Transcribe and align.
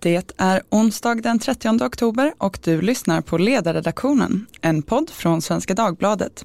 Det 0.00 0.32
är 0.36 0.62
onsdag 0.70 1.14
den 1.14 1.38
30 1.38 1.84
oktober 1.84 2.34
och 2.38 2.58
du 2.64 2.80
lyssnar 2.80 3.20
på 3.20 3.38
Ledarredaktionen, 3.38 4.46
en 4.60 4.82
podd 4.82 5.10
från 5.10 5.42
Svenska 5.42 5.74
Dagbladet. 5.74 6.44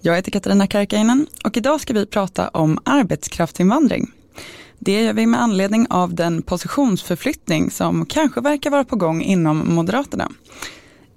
Jag 0.00 0.16
heter 0.16 0.30
Katarina 0.30 0.66
Karkainen 0.66 1.26
och 1.44 1.56
idag 1.56 1.80
ska 1.80 1.92
vi 1.92 2.06
prata 2.06 2.48
om 2.48 2.78
arbetskraftsinvandring. 2.84 4.12
Det 4.78 5.02
gör 5.02 5.12
vi 5.12 5.26
med 5.26 5.42
anledning 5.42 5.86
av 5.90 6.14
den 6.14 6.42
positionsförflyttning 6.42 7.70
som 7.70 8.06
kanske 8.06 8.40
verkar 8.40 8.70
vara 8.70 8.84
på 8.84 8.96
gång 8.96 9.22
inom 9.22 9.74
Moderaterna. 9.74 10.28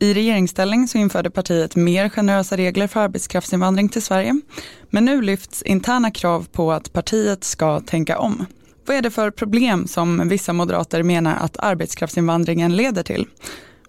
I 0.02 0.13
regeringsställning 0.13 0.88
så 0.88 0.97
införde 0.97 1.29
partiet 1.29 1.75
mer 1.75 2.09
generösa 2.09 2.57
regler 2.57 2.88
för 2.88 2.99
arbetskraftsinvandring 2.99 3.89
till 3.89 4.02
Sverige. 4.02 4.41
Men 4.89 5.05
nu 5.05 5.21
lyfts 5.21 5.62
interna 5.62 6.12
krav 6.12 6.48
på 6.52 6.71
att 6.71 6.94
partiet 6.94 7.44
ska 7.44 7.80
tänka 7.80 8.20
om. 8.20 8.45
Vad 8.85 8.98
är 8.98 9.02
det 9.02 9.11
för 9.11 9.31
problem 9.31 9.88
som 9.88 10.30
vissa 10.30 10.53
moderater 10.53 11.03
menar 11.03 11.35
att 11.35 11.58
arbetskraftsinvandringen 11.58 12.75
leder 12.75 13.03
till? 13.03 13.27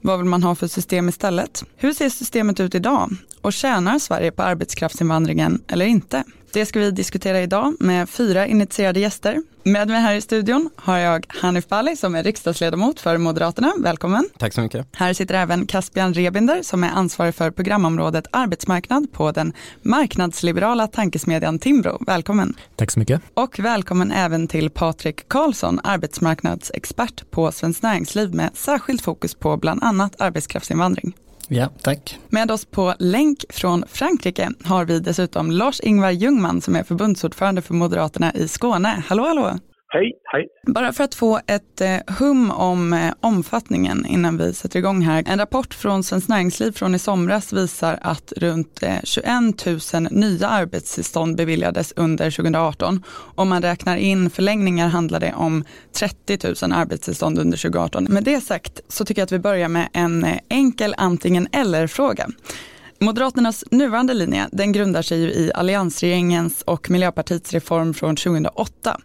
Vad 0.01 0.19
vill 0.19 0.29
man 0.29 0.43
ha 0.43 0.55
för 0.55 0.67
system 0.67 1.09
istället? 1.09 1.65
Hur 1.77 1.93
ser 1.93 2.09
systemet 2.09 2.61
ut 2.61 2.75
idag? 2.75 3.11
Och 3.41 3.53
tjänar 3.53 3.99
Sverige 3.99 4.33
på 4.33 4.43
arbetskraftsinvandringen 4.43 5.63
eller 5.69 5.87
inte? 5.87 6.25
Det 6.53 6.67
ska 6.67 6.81
vi 6.81 6.91
diskutera 6.91 7.41
idag 7.41 7.75
med 7.81 8.09
fyra 8.09 8.47
initierade 8.47 9.01
gäster. 9.01 9.43
Med 9.63 9.89
mig 9.89 10.01
här 10.01 10.15
i 10.15 10.21
studion 10.21 10.71
har 10.77 10.99
jag 10.99 11.27
Hanif 11.29 11.69
Bali 11.69 11.97
som 11.97 12.15
är 12.15 12.23
riksdagsledamot 12.23 13.01
för 13.01 13.19
Moderaterna. 13.19 13.73
Välkommen. 13.79 14.29
Tack 14.39 14.53
så 14.53 14.61
mycket. 14.61 14.87
Här 14.93 15.13
sitter 15.13 15.35
även 15.35 15.67
Caspian 15.67 16.15
Rebinder 16.15 16.63
som 16.63 16.85
är 16.85 16.91
ansvarig 16.91 17.35
för 17.35 17.51
programområdet 17.51 18.27
arbetsmarknad 18.31 19.13
på 19.13 19.33
den 19.33 19.53
marknadsliberala 19.83 20.87
tankesmedjan 20.87 21.59
Timbro. 21.59 21.99
Välkommen. 22.07 22.55
Tack 22.77 22.91
så 22.91 22.99
mycket. 22.99 23.23
Och 23.35 23.59
välkommen 23.59 24.13
även 24.13 24.49
till 24.49 24.71
Patrik 24.71 25.29
Karlsson, 25.29 25.81
arbetsmarknadsexpert 25.85 27.31
på 27.31 27.53
Svenskt 27.53 27.83
Näringsliv 27.83 28.35
med 28.35 28.51
särskilt 28.55 29.03
fokus 29.03 29.35
på 29.35 29.57
bland 29.57 29.83
annat 29.83 30.21
arbetskraftsinvandring. 30.21 31.15
Ja, 31.49 31.69
tack. 31.83 32.19
Med 32.29 32.51
oss 32.51 32.65
på 32.65 32.95
länk 32.99 33.45
från 33.49 33.85
Frankrike 33.89 34.51
har 34.65 34.85
vi 34.85 35.01
dessutom 35.01 35.51
Lars-Ingvar 35.51 36.11
Ljungman 36.11 36.61
som 36.61 36.77
är 36.77 36.83
förbundsordförande 36.83 37.63
för 37.63 37.75
Moderaterna 37.75 38.35
i 38.35 38.49
Skåne. 38.49 39.03
Hallå, 39.07 39.27
hallå! 39.27 39.59
Hej, 39.95 40.13
hej. 40.25 40.49
Bara 40.67 40.93
för 40.93 41.05
att 41.05 41.15
få 41.15 41.41
ett 41.47 41.81
eh, 41.81 41.97
hum 42.19 42.51
om 42.51 42.93
eh, 42.93 43.13
omfattningen 43.21 44.07
innan 44.07 44.39
vi 44.39 44.55
sätter 44.55 44.79
igång 44.79 45.03
här. 45.03 45.25
En 45.27 45.39
rapport 45.39 45.75
från 45.75 46.03
Svenskt 46.03 46.29
Näringsliv 46.29 46.73
från 46.73 46.95
i 46.95 46.99
somras 46.99 47.53
visar 47.53 47.99
att 48.03 48.33
runt 48.37 48.83
eh, 48.83 48.97
21 49.05 49.67
000 49.95 50.09
nya 50.11 50.49
arbetstillstånd 50.49 51.37
beviljades 51.37 51.93
under 51.97 52.31
2018. 52.31 53.05
Om 53.35 53.49
man 53.49 53.63
räknar 53.63 53.97
in 53.97 54.31
förlängningar 54.31 54.89
handlar 54.89 55.21
det 55.21 55.33
om 55.33 55.65
30 55.93 56.39
000 56.63 56.73
arbetstillstånd 56.73 57.39
under 57.39 57.59
2018. 57.59 58.05
Med 58.05 58.25
det 58.25 58.41
sagt 58.41 58.81
så 58.89 59.05
tycker 59.05 59.21
jag 59.21 59.27
att 59.27 59.33
vi 59.33 59.39
börjar 59.39 59.69
med 59.69 59.89
en 59.93 60.27
enkel 60.49 60.95
antingen 60.99 61.49
eller-fråga. 61.53 62.29
Moderaternas 63.03 63.65
nuvarande 63.71 64.15
linje 64.15 64.49
den 64.53 64.73
grundar 64.73 65.03
sig 65.03 65.19
i 65.19 65.53
alliansregeringens 65.55 66.63
och 66.63 66.91
Miljöpartiets 66.91 67.53
reform 67.53 67.95
från 67.95 68.17
2008. 68.17 69.01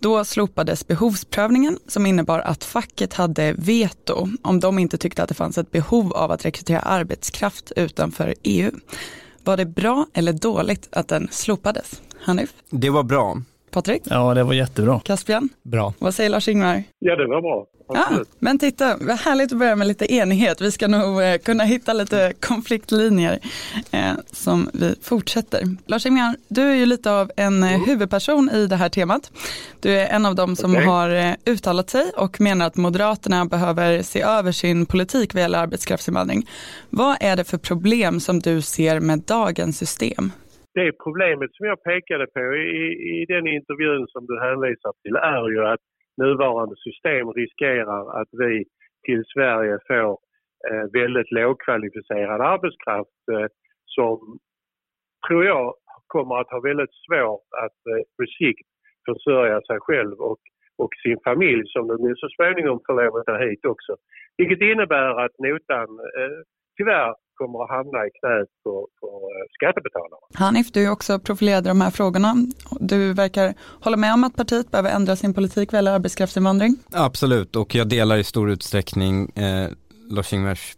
Då 0.00 0.24
slopades 0.24 0.86
behovsprövningen 0.86 1.78
som 1.86 2.06
innebar 2.06 2.40
att 2.40 2.64
facket 2.64 3.14
hade 3.14 3.52
veto 3.52 4.28
om 4.42 4.60
de 4.60 4.78
inte 4.78 4.98
tyckte 4.98 5.22
att 5.22 5.28
det 5.28 5.34
fanns 5.34 5.58
ett 5.58 5.70
behov 5.70 6.12
av 6.12 6.30
att 6.30 6.44
rekrytera 6.44 6.80
arbetskraft 6.80 7.72
utanför 7.76 8.34
EU. 8.42 8.70
Var 9.44 9.56
det 9.56 9.66
bra 9.66 10.06
eller 10.14 10.32
dåligt 10.32 10.88
att 10.92 11.08
den 11.08 11.28
slopades? 11.30 12.02
Hanif? 12.20 12.52
Det 12.70 12.90
var 12.90 13.02
bra. 13.02 13.42
Patrik? 13.70 14.02
Ja, 14.04 14.34
det 14.34 14.44
var 14.44 14.54
jättebra. 14.54 15.00
Caspian? 15.00 15.48
Bra. 15.62 15.94
Vad 15.98 16.14
säger 16.14 16.30
Lars-Ingvar? 16.30 16.82
Ja, 16.98 17.16
det 17.16 17.26
var 17.26 17.42
bra. 17.42 17.66
Ja, 17.88 18.24
men 18.38 18.58
titta, 18.58 18.96
vad 19.00 19.16
härligt 19.16 19.52
att 19.52 19.58
börja 19.58 19.76
med 19.76 19.86
lite 19.86 20.12
enighet. 20.14 20.60
Vi 20.60 20.70
ska 20.70 20.88
nog 20.88 21.22
eh, 21.22 21.38
kunna 21.38 21.64
hitta 21.64 21.92
lite 21.92 22.32
konfliktlinjer 22.40 23.38
eh, 23.92 24.12
som 24.26 24.70
vi 24.74 24.94
fortsätter. 25.02 25.62
Lars-Ingvar, 25.86 26.34
du 26.48 26.62
är 26.62 26.74
ju 26.74 26.86
lite 26.86 27.12
av 27.12 27.30
en 27.36 27.62
eh, 27.62 27.86
huvudperson 27.86 28.50
i 28.50 28.66
det 28.66 28.76
här 28.76 28.88
temat. 28.88 29.32
Du 29.80 29.90
är 29.98 30.06
en 30.16 30.26
av 30.26 30.34
dem 30.34 30.56
som 30.56 30.70
Okej. 30.70 30.86
har 30.86 31.10
eh, 31.10 31.34
uttalat 31.46 31.90
sig 31.90 32.10
och 32.16 32.40
menar 32.40 32.66
att 32.66 32.76
Moderaterna 32.76 33.44
behöver 33.44 34.02
se 34.02 34.22
över 34.22 34.52
sin 34.52 34.86
politik 34.86 35.34
vad 35.34 35.42
gäller 35.42 35.58
arbetskraftsinvandring. 35.58 36.42
Vad 36.90 37.16
är 37.20 37.36
det 37.36 37.44
för 37.44 37.58
problem 37.58 38.20
som 38.20 38.38
du 38.38 38.62
ser 38.62 39.00
med 39.00 39.18
dagens 39.18 39.78
system? 39.78 40.24
Det 40.74 40.92
problemet 41.06 41.50
som 41.56 41.66
jag 41.66 41.78
pekade 41.90 42.26
på 42.36 42.40
i, 42.80 42.84
i 43.20 43.24
den 43.34 43.46
intervjun 43.56 44.06
som 44.14 44.22
du 44.30 44.34
hänvisar 44.46 44.92
till 45.02 45.16
är 45.36 45.44
ju 45.54 45.60
att 45.72 45.84
nuvarande 46.18 46.76
system 46.76 47.32
riskerar 47.32 48.20
att 48.20 48.28
vi 48.32 48.64
till 49.06 49.22
Sverige 49.34 49.78
får 49.88 50.10
eh, 50.70 50.84
väldigt 50.92 51.30
lågkvalificerad 51.30 52.40
arbetskraft 52.40 53.20
eh, 53.32 53.46
som 53.84 54.38
tror 55.28 55.44
jag 55.44 55.74
kommer 56.06 56.34
att 56.40 56.50
ha 56.50 56.60
väldigt 56.60 56.94
svårt 57.06 57.48
att 57.64 57.78
eh, 57.92 58.02
på 58.16 58.24
sikt 58.38 58.68
försörja 59.08 59.60
sig 59.60 59.78
själv 59.80 60.16
och, 60.30 60.42
och 60.82 60.92
sin 61.02 61.18
familj 61.24 61.62
som 61.66 61.86
de 61.88 62.14
så 62.16 62.28
småningom 62.36 62.80
får 62.86 62.94
lov 63.02 63.16
att 63.16 63.26
ta 63.26 63.38
hit 63.38 63.64
också. 63.64 63.96
Vilket 64.36 64.60
innebär 64.60 65.24
att 65.24 65.38
notan 65.38 65.88
eh, 66.18 66.40
tyvärr 66.78 67.10
kommer 67.38 67.58
att 67.64 67.70
hamna 67.70 67.98
i 68.06 68.10
knät 68.18 68.48
på, 68.64 68.72
på 69.00 69.08
eh, 69.32 69.44
skattebetalarna. 69.56 70.26
Hanif, 70.34 70.72
du 70.72 70.84
är 70.86 70.90
också 70.90 71.18
profilerad 71.18 71.66
i 71.66 71.68
de 71.68 71.80
här 71.80 71.90
frågorna. 71.90 72.34
Du 72.80 73.12
verkar 73.12 73.54
hålla 73.84 73.96
med 73.96 74.14
om 74.14 74.24
att 74.24 74.36
partiet 74.36 74.70
behöver 74.70 74.90
ändra 74.90 75.16
sin 75.16 75.34
politik 75.34 75.72
vad 75.72 75.78
gäller 75.78 75.92
arbetskraftsinvandring. 75.92 76.76
Absolut, 76.92 77.56
och 77.56 77.74
jag 77.74 77.88
delar 77.88 78.16
i 78.16 78.24
stor 78.24 78.50
utsträckning 78.50 79.28
eh, 79.28 79.68
Lars-Ingvars 80.10 80.77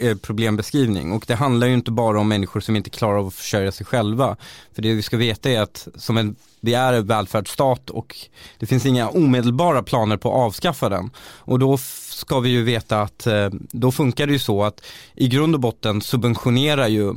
Eh, 0.00 0.16
problembeskrivning. 0.16 1.12
Och 1.12 1.24
det 1.26 1.34
handlar 1.34 1.66
ju 1.66 1.74
inte 1.74 1.90
bara 1.90 2.20
om 2.20 2.28
människor 2.28 2.60
som 2.60 2.76
inte 2.76 2.90
klarar 2.90 3.18
av 3.18 3.26
att 3.26 3.34
försörja 3.34 3.72
sig 3.72 3.86
själva. 3.86 4.36
För 4.74 4.82
det 4.82 4.94
vi 4.94 5.02
ska 5.02 5.16
veta 5.16 5.50
är 5.50 5.60
att 5.60 5.88
som 5.94 6.16
en, 6.16 6.36
vi 6.60 6.74
är 6.74 6.92
en 6.92 7.06
välfärdsstat 7.06 7.90
och 7.90 8.16
det 8.58 8.66
finns 8.66 8.86
inga 8.86 9.08
omedelbara 9.08 9.82
planer 9.82 10.16
på 10.16 10.28
att 10.28 10.34
avskaffa 10.34 10.88
den. 10.88 11.10
Och 11.18 11.58
då 11.58 11.78
ska 12.10 12.40
vi 12.40 12.48
ju 12.48 12.62
veta 12.62 13.02
att 13.02 13.26
eh, 13.26 13.48
då 13.52 13.92
funkar 13.92 14.26
det 14.26 14.32
ju 14.32 14.38
så 14.38 14.62
att 14.62 14.80
i 15.14 15.28
grund 15.28 15.54
och 15.54 15.60
botten 15.60 16.00
subventionerar 16.02 16.88
ju 16.88 17.14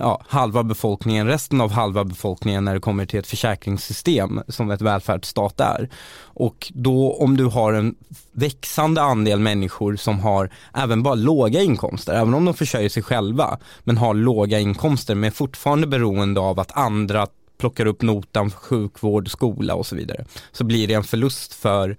ja, 0.00 0.22
halva 0.28 0.62
befolkningen, 0.62 1.26
resten 1.26 1.60
av 1.60 1.70
halva 1.72 2.04
befolkningen 2.04 2.64
när 2.64 2.74
det 2.74 2.80
kommer 2.80 3.06
till 3.06 3.18
ett 3.18 3.26
försäkringssystem 3.26 4.42
som 4.48 4.70
ett 4.70 4.80
välfärdsstat 4.80 5.60
är. 5.60 5.88
Och 6.22 6.72
då 6.74 7.12
om 7.12 7.36
du 7.36 7.44
har 7.44 7.72
en 7.72 7.94
växande 8.32 9.02
andel 9.02 9.40
människor 9.40 9.96
som 9.96 10.20
har 10.20 10.50
även 10.74 11.02
bara 11.02 11.14
låga 11.14 11.60
inkomster, 11.60 12.14
även 12.14 12.34
om 12.34 12.44
de 12.44 12.54
försörjer 12.54 12.88
sig 12.88 13.02
själva, 13.02 13.58
men 13.84 13.96
har 13.96 14.14
låga 14.14 14.60
inkomster 14.60 15.14
men 15.14 15.32
fortfarande 15.32 15.86
beroende 15.86 16.40
av 16.40 16.60
att 16.60 16.76
andra 16.76 17.26
plockar 17.58 17.86
upp 17.86 18.02
notan 18.02 18.50
för 18.50 18.58
sjukvård, 18.58 19.30
skola 19.30 19.74
och 19.74 19.86
så 19.86 19.96
vidare, 19.96 20.24
så 20.52 20.64
blir 20.64 20.88
det 20.88 20.94
en 20.94 21.04
förlust 21.04 21.54
för 21.54 21.96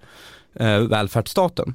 eh, 0.54 0.78
välfärdsstaten. 0.78 1.74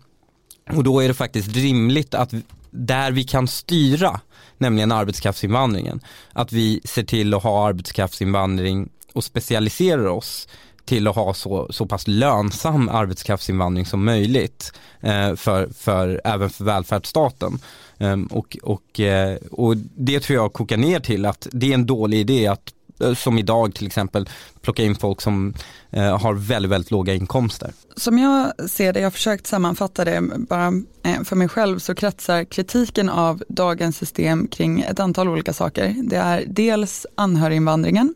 Och 0.74 0.84
då 0.84 1.00
är 1.00 1.08
det 1.08 1.14
faktiskt 1.14 1.56
rimligt 1.56 2.16
att 2.16 2.34
där 2.78 3.12
vi 3.12 3.24
kan 3.24 3.48
styra, 3.48 4.20
nämligen 4.58 4.92
arbetskraftsinvandringen, 4.92 6.00
att 6.34 6.52
vi 6.52 6.82
ser 6.84 7.04
till 7.04 7.34
att 7.34 7.44
ha 7.44 7.68
arbetskraftsinvandring 7.68 8.90
och 9.14 9.24
specialiserar 9.24 10.08
oss 10.08 10.48
till 10.86 11.08
att 11.08 11.16
ha 11.16 11.34
så, 11.34 11.68
så 11.70 11.86
pass 11.86 12.08
lönsam 12.08 12.90
arbetskraftsinvandring 12.90 13.86
som 13.86 14.06
möjligt 14.06 14.72
eh, 15.02 15.36
för, 15.36 15.68
för, 15.68 16.22
även 16.24 16.50
för 16.50 16.64
välfärdsstaten. 16.64 17.60
Eh, 17.98 18.18
och, 18.30 18.58
och, 18.64 19.00
eh, 19.00 19.38
och 19.52 19.78
det 19.78 20.20
tror 20.20 20.36
jag 20.36 20.54
kokar 20.54 20.78
ner 20.78 21.00
till 21.00 21.26
att 21.26 21.48
det 21.52 21.70
är 21.70 21.74
en 21.74 21.86
dålig 21.86 22.20
idé 22.20 22.48
att 22.48 22.74
Eh, 23.00 23.14
som 23.14 23.38
idag 23.38 23.76
till 23.76 23.88
exempel 23.88 24.30
plocka 24.62 24.84
in 24.84 24.96
folk 24.96 25.22
som 25.22 25.54
eh, 25.92 26.20
har 26.20 26.34
väldigt, 26.34 26.72
väldigt 26.72 26.92
låga 26.92 27.14
inkomster. 27.14 27.72
Som 27.96 28.20
jag 28.20 28.70
ser 28.70 28.94
det, 28.94 29.00
jag 29.00 29.06
har 29.06 29.12
försökt 29.12 29.48
sammanfatta 29.48 30.06
det 30.06 30.22
bara 30.22 30.68
eh, 31.04 31.24
för 31.24 31.36
mig 31.36 31.48
själv, 31.48 31.80
så 31.80 31.96
kretsar 31.96 32.44
kritiken 32.44 33.10
av 33.10 33.44
dagens 33.50 33.98
system 33.98 34.48
kring 34.48 34.82
ett 34.82 35.00
antal 35.00 35.30
olika 35.30 35.54
saker. 35.54 35.96
Det 36.04 36.16
är 36.16 36.44
dels 36.48 37.06
anhöriginvandringen. 37.16 38.14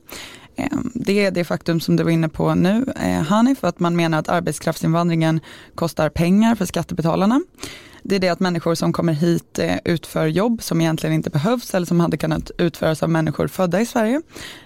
Ehm, 0.61 0.91
det 0.93 1.25
är 1.25 1.31
det 1.31 1.43
faktum 1.43 1.79
som 1.79 1.95
du 1.95 2.03
var 2.03 2.11
inne 2.11 2.29
på 2.29 2.55
nu, 2.55 2.85
ehm, 2.95 3.25
Hanif, 3.25 3.63
att 3.63 3.79
man 3.79 3.95
menar 3.95 4.19
att 4.19 4.29
arbetskraftsinvandringen 4.29 5.39
kostar 5.75 6.09
pengar 6.09 6.55
för 6.55 6.65
skattebetalarna. 6.65 7.41
Det 8.03 8.15
är 8.15 8.19
det 8.19 8.29
att 8.29 8.39
människor 8.39 8.75
som 8.75 8.93
kommer 8.93 9.13
hit 9.13 9.59
eh, 9.59 9.77
utför 9.85 10.27
jobb 10.27 10.63
som 10.63 10.81
egentligen 10.81 11.13
inte 11.13 11.29
behövs 11.29 11.73
eller 11.73 11.85
som 11.85 11.99
hade 11.99 12.17
kunnat 12.17 12.51
utföras 12.57 13.03
av 13.03 13.09
människor 13.09 13.47
födda 13.47 13.81
i 13.81 13.85
Sverige. 13.85 14.21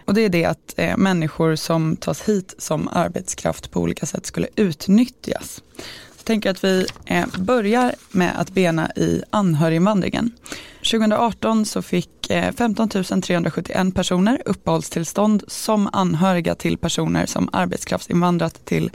Och 0.06 0.14
det 0.14 0.22
är 0.22 0.30
det 0.30 0.46
att 0.46 0.74
eh, 0.78 0.98
människor 0.98 1.56
som 1.56 1.96
tas 1.96 2.22
hit 2.22 2.56
som 2.58 2.88
arbetskraft 2.88 3.72
på 3.72 3.82
olika 3.82 4.06
sätt 4.06 4.26
skulle 4.26 4.48
utnyttjas. 4.56 5.62
Jag 6.18 6.26
tänker 6.26 6.50
att 6.50 6.64
vi 6.64 6.86
eh, 7.06 7.26
börjar 7.38 7.96
med 8.12 8.40
att 8.40 8.50
bena 8.50 8.92
i 8.96 9.24
anhöriginvandringen. 9.30 10.32
2018 10.92 11.66
så 11.66 11.82
fick 11.82 12.10
fick 12.28 12.58
15 12.58 12.90
371 13.22 13.96
personer 13.96 14.42
uppehållstillstånd 14.46 15.44
som 15.48 15.90
anhöriga 15.94 16.56
till 16.56 16.78
personer 16.78 17.26
som 17.26 17.50
arbetskraftsinvandrat 17.52 18.66
till 18.66 18.92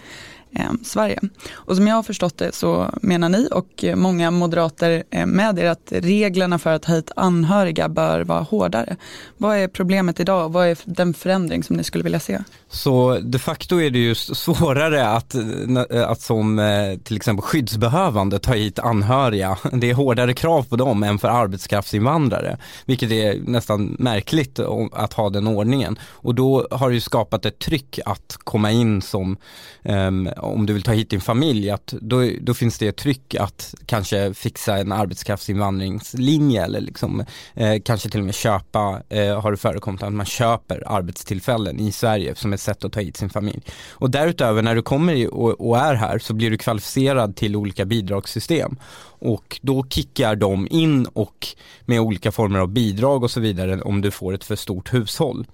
eh, 0.55 0.70
Sverige. 0.85 1.20
Och 1.52 1.76
som 1.76 1.87
jag 1.87 1.94
har 1.94 2.02
förstått 2.02 2.38
det 2.38 2.55
så 2.55 2.94
menar 3.02 3.29
ni 3.29 3.49
och 3.52 3.85
många 3.94 4.31
moderater 4.31 5.05
eh, 5.11 5.26
med 5.26 5.58
er 5.58 5.67
att 5.67 5.93
reglerna 5.93 6.58
för 6.58 6.73
att 6.73 6.82
ta 6.82 6.93
hit 6.93 7.11
anhöriga 7.17 7.88
bör 7.88 8.20
vara 8.20 8.41
hårdare. 8.41 8.97
Vad 9.37 9.56
är 9.56 9.69
problemet 9.69 10.20
idag 10.20 10.44
och 10.44 10.52
vad 10.52 10.67
är 10.67 10.79
den 10.85 11.14
förändring 11.14 11.62
som 11.62 11.76
ni 11.76 11.85
skulle 11.85 12.05
vilja 12.05 12.20
se? 12.20 12.38
Så 12.69 13.19
de 13.23 13.38
facto 13.38 13.81
är 13.81 13.91
det 13.91 13.99
ju 13.99 14.14
svårare 14.14 15.08
att, 15.08 15.35
eh, 15.35 15.43
eh, 15.91 16.11
att 16.11 16.20
som 16.20 16.61
till 17.05 17.17
exempel 17.17 17.43
skyddsbehövande 17.43 18.38
ta 18.38 18.53
hit 18.53 18.79
anhöriga. 18.79 19.58
Det 19.73 19.91
är 19.91 19.94
hårdare 19.94 20.35
krav 20.35 20.62
på 20.62 20.76
dem 20.76 21.03
än 21.03 21.19
för 21.19 21.29
arbetskraftsinvandrare, 21.29 22.58
vilket 22.87 23.11
är 23.11 23.41
nästan 23.46 23.96
märkligt 23.99 24.58
att 24.93 25.12
ha 25.12 25.31
den 25.31 25.46
ordningen. 25.46 25.99
Och 26.03 26.35
då 26.35 26.67
har 26.70 26.88
det 26.88 26.94
ju 26.94 27.00
skapat 27.00 27.46
ett 27.46 27.58
tryck 27.58 27.99
att 28.05 28.38
komma 28.44 28.70
in 28.70 29.03
som 29.03 29.37
um, 29.82 30.29
om 30.41 30.67
du 30.67 30.73
vill 30.73 30.83
ta 30.83 30.93
hit 30.93 31.11
din 31.11 31.21
familj, 31.21 31.71
att 31.71 31.95
då, 32.01 32.31
då 32.41 32.55
finns 32.55 32.79
det 32.79 32.89
ett 32.89 32.97
tryck 32.97 33.35
att 33.35 33.75
kanske 33.87 34.35
fixa 34.35 34.77
en 34.77 34.93
arbetskraftsinvandringslinje 34.93 36.65
eller 36.65 36.81
liksom, 36.81 37.25
eh, 37.55 37.81
kanske 37.85 38.11
till 38.11 38.21
och 38.21 38.27
med 38.27 38.35
köpa, 38.35 39.03
eh, 39.09 39.41
har 39.41 39.51
det 39.51 39.57
förekommit 39.57 40.03
att 40.03 40.13
man 40.13 40.27
köper 40.27 40.83
arbetstillfällen 40.87 41.81
i 41.81 41.93
Sverige 41.93 42.35
som 42.35 42.53
ett 42.53 42.61
sätt 42.61 42.85
att 42.85 42.93
ta 42.93 43.01
hit 43.01 43.17
sin 43.17 43.31
familj. 43.31 43.61
Och 43.91 44.11
därutöver 44.11 44.63
när 44.63 44.75
du 44.75 44.83
kommer 44.83 45.35
och, 45.35 45.69
och 45.69 45.79
är 45.79 45.95
här 45.95 46.19
så 46.19 46.35
blir 46.35 46.51
du 46.51 46.59
kvalificerad 46.59 47.37
till 47.37 47.57
olika 47.57 47.85
bidragssystem 47.85 48.77
och 49.03 49.61
då 49.63 49.87
kickar 49.89 50.37
de 50.37 50.69
in 50.71 51.07
och 51.07 51.47
med 51.87 52.01
olika 52.01 52.33
former 52.33 52.59
av 52.59 52.69
bidrag 52.69 53.23
och 53.23 53.31
så 53.31 53.41
vidare 53.41 53.83
om 53.83 54.01
du 54.01 54.11
får 54.11 54.35
ett 54.35 54.45
för 54.45 54.57
stort 54.57 54.95
hushåll. 54.95 55.47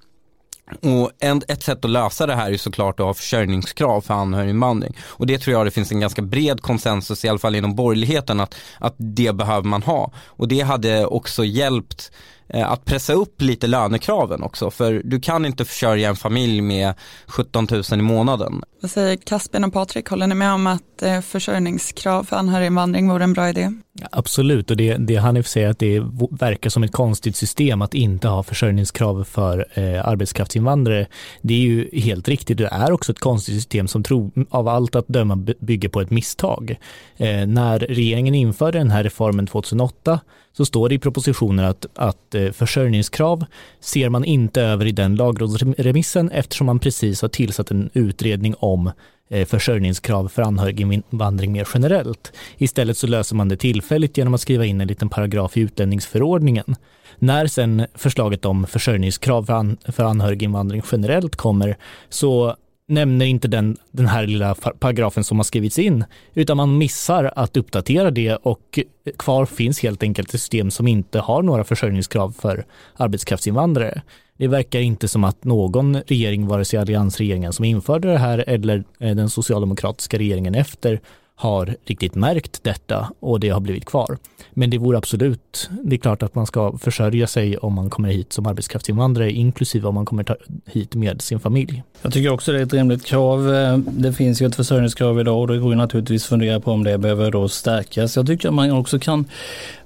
Och 0.83 1.11
en, 1.21 1.43
ett 1.49 1.63
sätt 1.63 1.85
att 1.85 1.91
lösa 1.91 2.27
det 2.27 2.35
här 2.35 2.53
är 2.53 2.57
såklart 2.57 3.01
att 3.01 3.07
ha 3.07 3.15
försörjningskrav 3.15 4.01
för 4.01 4.15
anhöriginvandring. 4.15 4.97
Och 5.03 5.27
det 5.27 5.39
tror 5.39 5.57
jag 5.57 5.67
det 5.67 5.71
finns 5.71 5.93
en 5.93 6.01
ganska 6.01 6.23
bred 6.23 6.61
konsensus, 6.61 7.25
i 7.25 7.29
alla 7.29 7.39
fall 7.39 7.55
inom 7.55 7.75
borgerligheten, 7.75 8.41
att, 8.41 8.55
att 8.79 8.95
det 8.99 9.35
behöver 9.35 9.69
man 9.69 9.83
ha. 9.83 10.13
Och 10.27 10.49
det 10.49 10.61
hade 10.61 11.07
också 11.07 11.45
hjälpt 11.45 12.13
att 12.49 12.85
pressa 12.85 13.13
upp 13.13 13.43
lite 13.43 13.67
lönekraven 13.67 14.43
också. 14.43 14.71
För 14.71 15.03
du 15.05 15.21
kan 15.21 15.47
inte 15.47 15.65
försörja 15.65 16.09
en 16.09 16.17
familj 16.17 16.61
med 16.61 16.95
17 17.27 17.67
000 17.71 17.83
i 17.93 18.03
månaden. 18.03 18.63
Vad 18.81 18.91
säger 18.91 19.17
Caspian 19.17 19.65
och 19.65 19.73
Patrik, 19.73 20.09
håller 20.09 20.27
ni 20.27 20.35
med 20.35 20.53
om 20.53 20.67
att 20.67 21.03
eh, 21.03 21.21
försörjningskrav 21.21 22.25
för 22.25 22.37
anhöriginvandring 22.37 23.09
vore 23.09 23.25
en 23.25 23.33
bra 23.33 23.49
idé? 23.49 23.73
Absolut, 24.11 24.71
och 24.71 24.77
det, 24.77 24.97
det 24.97 25.17
Hanif 25.17 25.47
säger 25.47 25.69
att 25.69 25.79
det 25.79 26.03
verkar 26.31 26.71
som 26.71 26.83
ett 26.83 26.93
konstigt 26.93 27.37
system 27.37 27.83
att 27.83 27.95
inte 27.95 28.29
ha 28.29 28.43
försörjningskrav 28.43 29.25
för 29.25 29.67
eh, 29.75 30.09
arbetskraftsinvandrare. 30.09 31.07
Det 31.43 31.55
är 31.55 31.59
ju 31.59 32.01
helt 32.01 32.29
riktigt, 32.29 32.59
det 32.59 32.69
är 32.73 32.93
också 32.93 33.13
ett 33.13 33.21
konstigt 33.21 33.55
system 33.55 33.89
som 33.89 34.03
tro, 34.03 34.33
av 34.51 34.69
allt 34.69 34.95
att 34.95 35.09
döma 35.09 35.37
bygger 35.61 35.89
på 35.89 36.01
ett 36.01 36.11
misstag. 36.11 36.79
Eh, 37.17 37.47
när 37.47 37.79
regeringen 37.79 38.35
införde 38.35 38.79
den 38.79 38.91
här 38.91 39.05
reformen 39.05 39.47
2008 39.47 40.21
så 40.57 40.65
står 40.65 40.89
det 40.89 40.95
i 40.95 40.99
propositionen 40.99 41.65
att, 41.65 41.87
att 41.95 42.35
eh, 42.35 42.51
försörjningskrav 42.51 43.45
ser 43.81 44.09
man 44.09 44.25
inte 44.25 44.63
över 44.63 44.87
i 44.87 44.93
den 44.93 45.17
lagrådsremissen 45.17 46.31
eftersom 46.31 46.67
man 46.67 46.79
precis 46.79 47.23
har 47.23 47.29
tillsatt 47.29 47.71
en 47.71 47.91
utredning 47.93 48.55
om 48.59 48.91
eh, 49.29 49.47
försörjningskrav 49.47 50.29
för 50.29 50.43
anhöriginvandring 50.43 51.53
mer 51.53 51.69
generellt. 51.75 52.33
Istället 52.57 52.99
så 52.99 53.07
löser 53.07 53.37
man 53.37 53.49
det 53.49 53.57
tillfälligt 53.57 54.17
genom 54.17 54.35
att 54.35 54.41
skriva 54.41 54.65
in 54.65 54.81
en 54.81 54.89
liten 54.89 55.09
paragraf 55.09 55.57
i 55.57 55.61
utlänningsförordningen. 55.61 56.77
När 57.19 57.47
sen 57.47 57.87
förslaget 57.95 58.45
om 58.45 58.67
försörjningskrav 58.67 59.45
för, 59.45 59.53
an, 59.53 59.77
för 59.85 60.05
anhöriginvandring 60.05 60.83
generellt 60.93 61.37
kommer 61.37 61.77
så 62.09 62.57
nämner 62.89 63.27
inte 63.27 63.49
den, 63.49 63.77
den 63.91 64.07
här 64.07 64.27
lilla 64.27 64.55
paragrafen 64.55 65.25
som 65.25 65.39
har 65.39 65.45
skrivits 65.45 65.79
in, 65.79 66.05
utan 66.35 66.57
man 66.57 66.79
missar 66.79 67.33
att 67.37 67.57
uppdatera 67.57 68.11
det 68.11 68.37
och 68.37 68.79
kvar 69.19 69.47
finns 69.47 69.83
helt 69.83 70.03
enkelt 70.03 70.29
ett 70.29 70.41
system 70.41 70.71
som 70.71 70.89
inte 70.89 71.19
har 71.19 71.43
några 71.43 71.65
försörjningskrav 71.65 72.35
för 72.39 72.67
arbetskraftsinvandrare. 72.97 74.03
Det 74.39 74.49
verkar 74.49 74.81
inte 74.81 75.09
som 75.09 75.25
att 75.25 75.45
någon 75.45 75.97
regering, 75.97 76.47
vare 76.47 76.65
sig 76.65 76.79
alliansregeringen 76.79 77.53
som 77.53 77.65
införde 77.65 78.13
det 78.13 78.19
här 78.19 78.45
eller 78.47 78.85
eh, 78.99 79.15
den 79.15 79.31
socialdemokratiska 79.31 80.19
regeringen 80.19 80.55
efter, 80.55 81.01
har 81.39 81.77
riktigt 81.85 82.15
märkt 82.15 82.65
detta 82.65 83.13
och 83.21 83.41
det 83.41 83.49
har 83.49 83.61
blivit 83.61 83.85
kvar. 83.85 84.19
Men 84.51 84.71
det 84.71 84.79
vore 84.79 84.99
absolut, 84.99 85.71
det 85.85 85.97
är 85.97 85.99
klart 85.99 86.23
att 86.23 86.35
man 86.35 86.47
ska 86.47 86.79
försörja 86.79 87.27
sig 87.27 87.59
om 87.59 87.75
man 87.75 87.91
kommer 87.91 88.09
hit 88.09 88.33
som 88.33 88.47
arbetskraftsinvandrare, 88.47 89.33
inklusive 89.33 89.89
om 89.89 89.95
man 89.95 90.05
kommer 90.05 90.37
hit 90.67 90.95
med 90.95 91.23
sin 91.23 91.41
familj. 91.41 91.83
Jag 92.03 92.13
tycker 92.13 92.33
också 92.33 92.53
det 92.53 92.59
är 92.59 92.63
ett 92.63 92.73
rimligt 92.73 93.05
krav. 93.05 93.55
Eh, 93.55 93.79
det 93.79 94.13
finns 94.13 94.43
ju 94.43 94.47
ett 94.47 94.57
försörjningskrav 94.57 95.21
idag 95.21 95.41
och 95.41 95.49
det 95.49 95.59
går 95.59 95.71
ju 95.71 95.77
naturligtvis 95.77 96.27
fundera 96.27 96.61
på 96.61 96.73
om 96.73 96.85
det 96.85 96.99
behöver 96.99 97.31
då 97.31 97.49
stärkas. 97.49 98.17
Jag 98.17 98.27
tycker 98.27 98.49
att 98.49 98.55
man 98.55 98.71
också 98.71 98.99
kan 98.99 99.25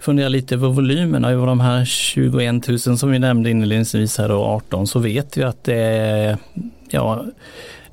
fundera 0.00 0.28
lite 0.28 0.54
över 0.54 0.68
volymerna 0.68 1.30
över 1.30 1.46
de 1.46 1.60
här 1.60 1.84
21 1.84 2.68
000 2.68 2.78
som 2.78 3.10
vi 3.10 3.18
nämnde 3.18 3.50
inledningsvis 3.50 4.18
här 4.18 4.28
då 4.28 4.44
18 4.44 4.86
så 4.86 4.98
vet 4.98 5.36
vi 5.36 5.42
att 5.42 5.64
det 5.64 5.76
är 5.76 6.38
ja, 6.90 7.24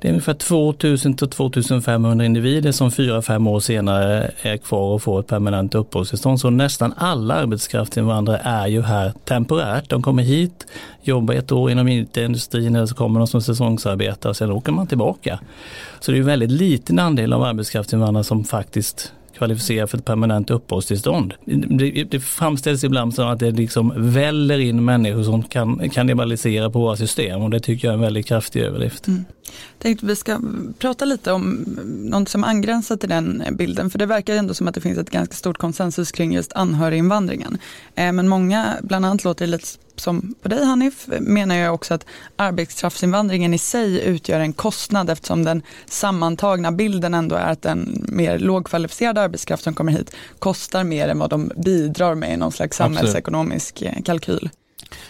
det 0.00 0.08
är 0.08 0.12
ungefär 0.12 0.34
2000 0.34 1.14
till 1.16 1.28
2500 1.28 2.24
individer 2.24 2.72
som 2.72 2.90
fyra, 2.90 3.22
fem 3.22 3.46
år 3.46 3.60
senare 3.60 4.30
är 4.42 4.56
kvar 4.56 4.94
och 4.94 5.02
får 5.02 5.20
ett 5.20 5.26
permanent 5.26 5.74
uppehållstillstånd. 5.74 6.40
Så 6.40 6.50
nästan 6.50 6.94
alla 6.96 7.34
arbetskraftsinvandrare 7.34 8.40
är 8.44 8.66
ju 8.66 8.82
här 8.82 9.12
temporärt. 9.24 9.90
De 9.90 10.02
kommer 10.02 10.22
hit, 10.22 10.66
jobbar 11.02 11.34
ett 11.34 11.52
år 11.52 11.70
inom 11.70 11.88
IT-industrin 11.88 12.76
eller 12.76 12.86
så 12.86 12.94
kommer 12.94 13.20
de 13.20 13.26
som 13.26 13.42
säsongsarbetare 13.42 14.30
och 14.30 14.36
sen 14.36 14.52
åker 14.52 14.72
man 14.72 14.86
tillbaka. 14.86 15.40
Så 16.00 16.12
det 16.12 16.18
är 16.18 16.20
en 16.20 16.26
väldigt 16.26 16.50
liten 16.50 16.98
andel 16.98 17.32
av 17.32 17.42
arbetskraftsinvandrare 17.42 18.24
som 18.24 18.44
faktiskt 18.44 19.12
kvalificera 19.38 19.86
för 19.86 19.98
ett 19.98 20.04
permanent 20.04 20.50
uppehållstillstånd. 20.50 21.34
Det, 21.44 22.04
det 22.04 22.20
framställs 22.20 22.84
ibland 22.84 23.14
som 23.14 23.28
att 23.28 23.38
det 23.38 23.50
liksom 23.50 23.92
väller 23.96 24.58
in 24.58 24.84
människor 24.84 25.22
som 25.22 25.42
kan 25.42 25.90
kannibalisera 25.90 26.70
på 26.70 26.78
våra 26.78 26.96
system 26.96 27.42
och 27.42 27.50
det 27.50 27.60
tycker 27.60 27.88
jag 27.88 27.92
är 27.92 27.96
en 27.96 28.00
väldigt 28.00 28.26
kraftig 28.26 28.60
överdrift. 28.60 29.06
Mm. 29.06 29.24
Tänkte 29.78 30.06
vi 30.06 30.16
ska 30.16 30.40
prata 30.78 31.04
lite 31.04 31.32
om 31.32 31.64
något 32.10 32.28
som 32.28 32.44
angränsar 32.44 32.96
till 32.96 33.08
den 33.08 33.42
bilden, 33.52 33.90
för 33.90 33.98
det 33.98 34.06
verkar 34.06 34.34
ändå 34.34 34.54
som 34.54 34.68
att 34.68 34.74
det 34.74 34.80
finns 34.80 34.98
ett 34.98 35.10
ganska 35.10 35.34
stort 35.34 35.58
konsensus 35.58 36.12
kring 36.12 36.32
just 36.32 36.52
anhöriginvandringen. 36.52 37.58
Eh, 37.94 38.12
men 38.12 38.28
många, 38.28 38.76
bland 38.82 39.06
annat 39.06 39.24
låter 39.24 39.46
det 39.46 39.50
lite 39.50 39.66
som 40.00 40.34
på 40.42 40.48
dig 40.48 40.64
Hanif, 40.64 41.08
menar 41.20 41.54
jag 41.56 41.74
också 41.74 41.94
att 41.94 42.06
arbetskraftsinvandringen 42.36 43.54
i 43.54 43.58
sig 43.58 44.04
utgör 44.04 44.40
en 44.40 44.52
kostnad 44.52 45.10
eftersom 45.10 45.44
den 45.44 45.62
sammantagna 45.86 46.72
bilden 46.72 47.14
ändå 47.14 47.36
är 47.36 47.52
att 47.52 47.62
den 47.62 48.04
mer 48.08 48.38
lågkvalificerade 48.38 49.20
arbetskraft 49.20 49.62
som 49.62 49.74
kommer 49.74 49.92
hit 49.92 50.16
kostar 50.38 50.84
mer 50.84 51.08
än 51.08 51.18
vad 51.18 51.30
de 51.30 51.52
bidrar 51.56 52.14
med 52.14 52.32
i 52.32 52.36
någon 52.36 52.52
slags 52.52 52.76
samhällsekonomisk 52.76 53.82
Absolut. 53.82 54.06
kalkyl. 54.06 54.50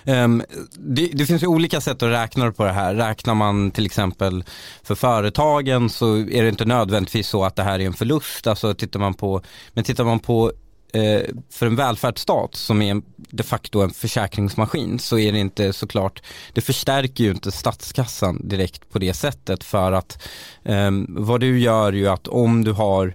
Um, 0.04 0.42
det, 0.72 1.10
det, 1.12 1.26
finns 1.26 1.42
ju 1.42 1.46
olika 1.46 1.80
sätt 1.80 2.02
att 2.02 2.10
räkna 2.10 2.52
på 2.52 2.64
det 2.64 2.72
här. 2.72 2.94
Räknar 2.94 3.34
man 3.34 3.70
till 3.70 3.86
exempel 3.86 4.44
för 4.82 4.94
företagen 4.94 5.90
så 5.90 6.16
är 6.16 6.42
det 6.42 6.48
inte 6.48 6.64
nödvändigtvis 6.64 7.28
så 7.28 7.44
att 7.44 7.56
det 7.56 7.62
här 7.62 7.78
är 7.78 7.86
en 7.86 7.92
förlust. 7.92 8.46
Alltså 8.46 8.74
tittar 8.74 9.00
man 9.00 9.14
på, 9.14 9.42
men 9.72 9.84
tittar 9.84 10.04
man 10.04 10.18
på 10.18 10.46
eh, 10.46 10.52
Eh, 10.92 11.22
för 11.50 11.66
en 11.66 11.76
välfärdsstat 11.76 12.54
som 12.54 12.82
är 12.82 13.02
de 13.16 13.42
facto 13.42 13.80
en 13.80 13.90
försäkringsmaskin 13.90 14.98
så 14.98 15.18
är 15.18 15.32
det 15.32 15.38
inte 15.38 15.72
såklart, 15.72 16.22
det 16.52 16.60
förstärker 16.60 17.24
ju 17.24 17.30
inte 17.30 17.52
statskassan 17.52 18.48
direkt 18.48 18.90
på 18.90 18.98
det 18.98 19.14
sättet 19.14 19.64
för 19.64 19.92
att 19.92 20.28
eh, 20.64 20.90
vad 21.08 21.40
du 21.40 21.58
gör 21.58 21.92
ju 21.92 22.08
att 22.08 22.28
om 22.28 22.64
du 22.64 22.72
har 22.72 23.14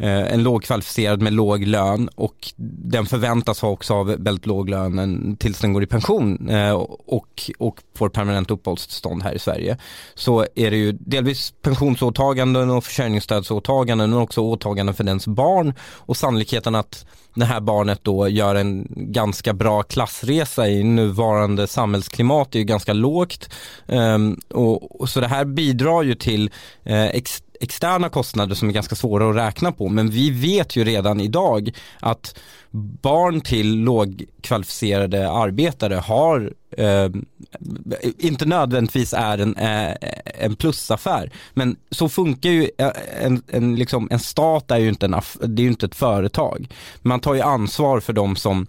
Eh, 0.00 0.32
en 0.32 0.42
lågkvalificerad 0.42 1.22
med 1.22 1.32
låg 1.32 1.66
lön 1.66 2.08
och 2.14 2.52
den 2.56 3.06
förväntas 3.06 3.60
ha 3.60 3.68
också 3.68 3.94
ha 3.94 4.02
väldigt 4.02 4.46
låg 4.46 4.68
lön 4.68 5.36
tills 5.36 5.58
den 5.58 5.72
går 5.72 5.82
i 5.82 5.86
pension 5.86 6.48
eh, 6.48 6.72
och, 6.72 7.50
och 7.58 7.82
får 7.96 8.08
permanent 8.08 8.50
uppehållstillstånd 8.50 9.22
här 9.22 9.34
i 9.34 9.38
Sverige. 9.38 9.76
Så 10.14 10.46
är 10.54 10.70
det 10.70 10.76
ju 10.76 10.92
delvis 10.92 11.54
pensionsåtaganden 11.62 12.70
och 12.70 12.84
försörjningsstödsåtaganden 12.84 14.10
men 14.10 14.18
också 14.18 14.40
åtaganden 14.40 14.94
för 14.94 15.04
dens 15.04 15.26
barn 15.26 15.74
och 15.80 16.16
sannolikheten 16.16 16.74
att 16.74 17.06
det 17.34 17.44
här 17.44 17.60
barnet 17.60 18.00
då 18.02 18.28
gör 18.28 18.54
en 18.54 18.86
ganska 18.90 19.52
bra 19.52 19.82
klassresa 19.82 20.68
i 20.68 20.82
nuvarande 20.82 21.66
samhällsklimat 21.66 22.54
är 22.54 22.58
ju 22.58 22.64
ganska 22.64 22.92
lågt. 22.92 23.48
Um, 23.86 24.40
och, 24.50 25.00
och, 25.00 25.08
så 25.08 25.20
det 25.20 25.28
här 25.28 25.44
bidrar 25.44 26.02
ju 26.02 26.14
till 26.14 26.50
eh, 26.84 27.06
ex, 27.06 27.42
externa 27.60 28.08
kostnader 28.08 28.54
som 28.54 28.68
är 28.68 28.72
ganska 28.72 28.94
svåra 28.94 29.30
att 29.30 29.36
räkna 29.36 29.72
på. 29.72 29.88
Men 29.88 30.10
vi 30.10 30.30
vet 30.30 30.76
ju 30.76 30.84
redan 30.84 31.20
idag 31.20 31.70
att 32.00 32.38
barn 33.02 33.40
till 33.40 33.76
lågkvalificerade 33.76 35.30
arbetare 35.30 35.94
har 35.94 36.52
eh, 36.76 37.08
inte 38.18 38.46
nödvändigtvis 38.46 39.12
är 39.12 39.38
en, 39.38 39.56
eh, 39.56 39.94
en 40.24 40.56
plusaffär. 40.56 41.30
Men 41.54 41.76
så 41.90 42.08
funkar 42.08 42.50
ju 42.50 42.70
eh, 42.78 42.90
en, 43.22 43.42
en, 43.48 43.76
liksom, 43.76 44.08
en 44.10 44.18
stat 44.18 44.70
är 44.70 44.78
ju 44.78 44.88
inte, 44.88 45.06
en, 45.06 45.20
det 45.40 45.62
är 45.62 45.64
ju 45.64 45.70
inte 45.70 45.86
ett 45.86 45.94
företag. 45.94 46.68
Man 47.02 47.20
tar 47.20 47.34
ju 47.34 47.40
ansvar 47.40 48.00
för 48.00 48.12
de 48.12 48.36
som 48.36 48.66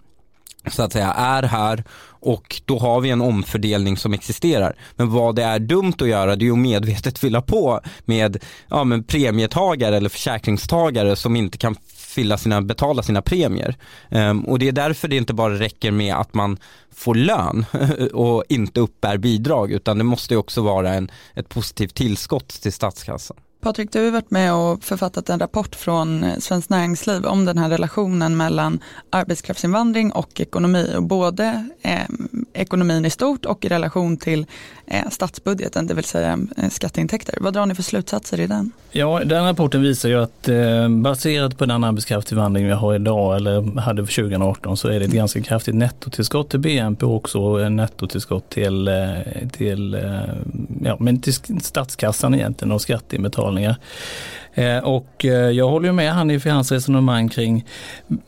så 0.68 0.84
att 0.84 0.94
säga 0.94 1.12
är 1.12 1.44
här 1.44 1.84
och 2.22 2.62
då 2.65 2.80
har 2.80 3.01
vi 3.01 3.10
en 3.10 3.22
omfördelning 3.22 3.98
som 3.98 4.13
existerar. 4.13 4.75
Men 4.96 5.10
vad 5.12 5.36
det 5.36 5.44
är 5.44 5.60
dumt 5.60 5.94
att 6.01 6.08
göra 6.08 6.36
det 6.36 6.48
är 6.48 6.51
att 6.51 6.58
medvetet 6.58 7.20
fylla 7.20 7.41
på 7.41 7.82
med 8.06 8.44
ja, 8.70 8.84
men 8.84 9.03
premietagare 9.03 9.98
eller 9.98 10.10
försäkringstagare 10.10 11.15
som 11.15 11.36
inte 11.36 11.58
kan 11.58 11.75
fylla 11.96 12.38
sina, 12.38 12.62
betala 12.62 13.03
sina 13.03 13.22
premier. 13.22 13.75
Um, 14.10 14.46
och 14.46 14.60
det 14.60 14.68
är 14.68 14.72
därför 14.72 15.08
det 15.08 15.15
inte 15.15 15.34
bara 15.34 15.60
räcker 15.60 15.91
med 15.91 16.15
att 16.15 16.34
man 16.34 16.58
får 16.96 17.15
lön 17.15 17.65
och 18.13 18.44
inte 18.50 18.80
uppbär 18.80 19.18
bidrag 19.18 19.72
utan 19.72 19.98
det 19.98 20.03
måste 20.03 20.38
också 20.38 20.62
vara 20.62 20.94
en, 20.94 21.12
ett 21.34 21.50
positivt 21.50 21.96
tillskott 21.96 22.48
till 22.48 22.74
statskassan. 22.74 23.38
Patrik, 23.62 23.91
du 23.91 24.06
har 24.06 24.12
varit 24.12 24.32
med 24.32 24.53
och 24.53 24.84
författat 24.84 25.30
en 25.30 25.39
rapport 25.39 25.75
från 25.75 26.24
eh, 26.24 26.38
Svenskt 26.38 26.70
Näringsliv 26.70 27.25
om 27.25 27.46
den 27.46 27.58
här 27.58 27.70
relationen 27.70 28.38
mellan 28.38 28.80
arbetskraftsinvandring 29.10 30.12
och 30.12 30.41
ekonomi 30.41 30.94
och 30.96 31.03
både 31.03 31.70
eh, 31.82 32.00
ekonomin 32.53 33.06
i 33.06 33.10
stort 33.10 33.46
och 33.46 33.65
i 33.65 33.68
relation 33.68 34.18
till 34.18 34.46
eh, 34.88 35.10
statsbudgeten, 35.10 35.88
det 35.88 35.94
vill 35.94 36.03
säga 36.03 36.39
eh, 36.58 36.70
skatteintäkter. 36.70 37.38
Vad 37.41 37.53
drar 37.53 37.65
ni 37.65 37.75
för 37.75 37.84
slutsatser 37.84 38.39
i 38.39 38.48
den? 38.48 38.72
Ja, 38.91 39.22
den 39.25 39.46
rapporten 39.46 39.82
visar 39.82 40.10
ju 40.10 40.24
att 40.24 40.50
eh, 40.50 40.89
baserat 40.89 41.58
på 41.58 41.65
den 41.65 41.84
arbetskraftsinvandring 41.84 42.65
vi 42.65 42.72
har 42.72 42.96
idag 42.96 43.36
eller 43.36 43.80
hade 43.80 44.06
för 44.06 44.13
2018 44.13 44.77
så 44.77 44.88
är 44.88 45.00
det 45.00 45.06
ett 45.06 45.12
ganska 45.12 45.41
kraftigt 45.41 45.75
nettotillskott 45.75 46.50
till 46.50 46.60
BNP 46.60 47.06
och 47.06 47.15
också 47.15 47.58
nettotillskott 47.70 48.50
till, 48.50 48.88
eh, 48.88 48.96
till, 49.51 49.94
eh, 49.94 50.01
ja, 50.84 50.98
men 51.00 51.22
till 51.22 51.34
statskassan 51.62 52.36
egentligen 52.36 52.72
och 52.72 52.82
skatteinbetalningar 52.82 53.50
betalningar. 53.51 53.75
Eh, 54.53 54.77
och 54.77 55.25
eh, 55.25 55.31
jag 55.31 55.70
håller 55.70 55.88
ju 55.88 55.93
med 55.93 56.13
han 56.13 56.31
i 56.31 56.50
hans 56.50 56.72
resonemang 56.72 57.29
kring 57.29 57.65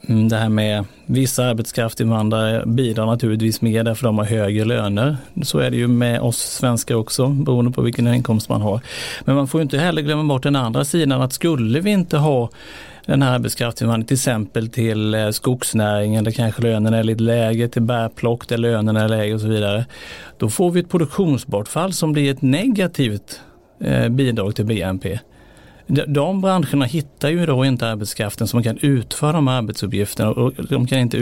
mm, 0.08 0.30
det 0.30 0.38
här 0.38 0.50
med 0.50 0.86
vissa 1.06 1.46
arbetskraftinvandrare 1.46 2.64
bidrar 2.66 3.06
naturligtvis 3.06 3.62
mer 3.62 3.84
därför 3.84 4.04
de 4.04 4.18
har 4.18 4.26
högre 4.26 4.66
löner. 4.66 5.18
Så 5.44 5.60
är 5.60 5.72
det 5.72 5.78
ju 5.78 5.88
med 5.88 6.22
oss 6.22 6.38
svenskar 6.38 6.96
också 6.96 7.28
beroende 7.28 7.72
på 7.72 7.82
vilken 7.82 8.08
inkomst 8.08 8.50
man 8.50 8.62
har. 8.62 8.82
Men 9.26 9.36
man 9.36 9.48
får 9.48 9.62
inte 9.62 9.78
heller 9.78 10.02
glömma 10.02 10.24
bort 10.24 10.44
den 10.44 10.56
andra 10.56 10.86
sidan 10.86 11.22
att 11.22 11.34
skulle 11.34 11.80
vi 11.80 11.92
inte 11.92 12.18
ha 12.18 12.50
den 13.06 13.22
här 13.22 13.36
arbetskraftsinvandringen 13.36 14.08
till 14.08 14.16
exempel 14.16 14.70
till 14.70 15.14
eh, 15.14 15.30
skogsnäringen 15.30 16.24
där 16.24 16.32
kanske 16.32 16.62
lönen 16.62 16.94
är 16.94 17.04
lite 17.04 17.24
lägre, 17.24 17.68
till 17.68 17.82
bärplock 17.82 18.48
där 18.48 18.58
lönen 18.58 18.98
är 18.98 19.08
lägre 19.08 19.36
och 19.36 19.42
så 19.42 19.48
vidare. 19.48 19.86
Då 20.38 20.50
får 20.50 20.72
vi 20.72 20.80
ett 20.80 20.90
produktionsbortfall 20.90 21.94
som 21.94 22.14
blir 22.14 22.32
ett 22.32 22.42
negativt 22.42 23.42
Eh, 23.80 24.10
bidrag 24.10 24.56
till 24.56 24.66
BNP. 24.66 25.20
De 26.08 26.42
branscherna 26.42 26.86
hittar 26.86 27.30
ju 27.30 27.46
då 27.46 27.66
inte 27.66 27.88
arbetskraften 27.88 28.48
som 28.48 28.64
kan 28.64 28.78
utföra 28.78 29.32
de 29.32 29.48
arbetsuppgifterna 29.48 30.30
och 30.30 30.54
de 30.70 30.88
kan 30.88 31.00
inte 31.00 31.18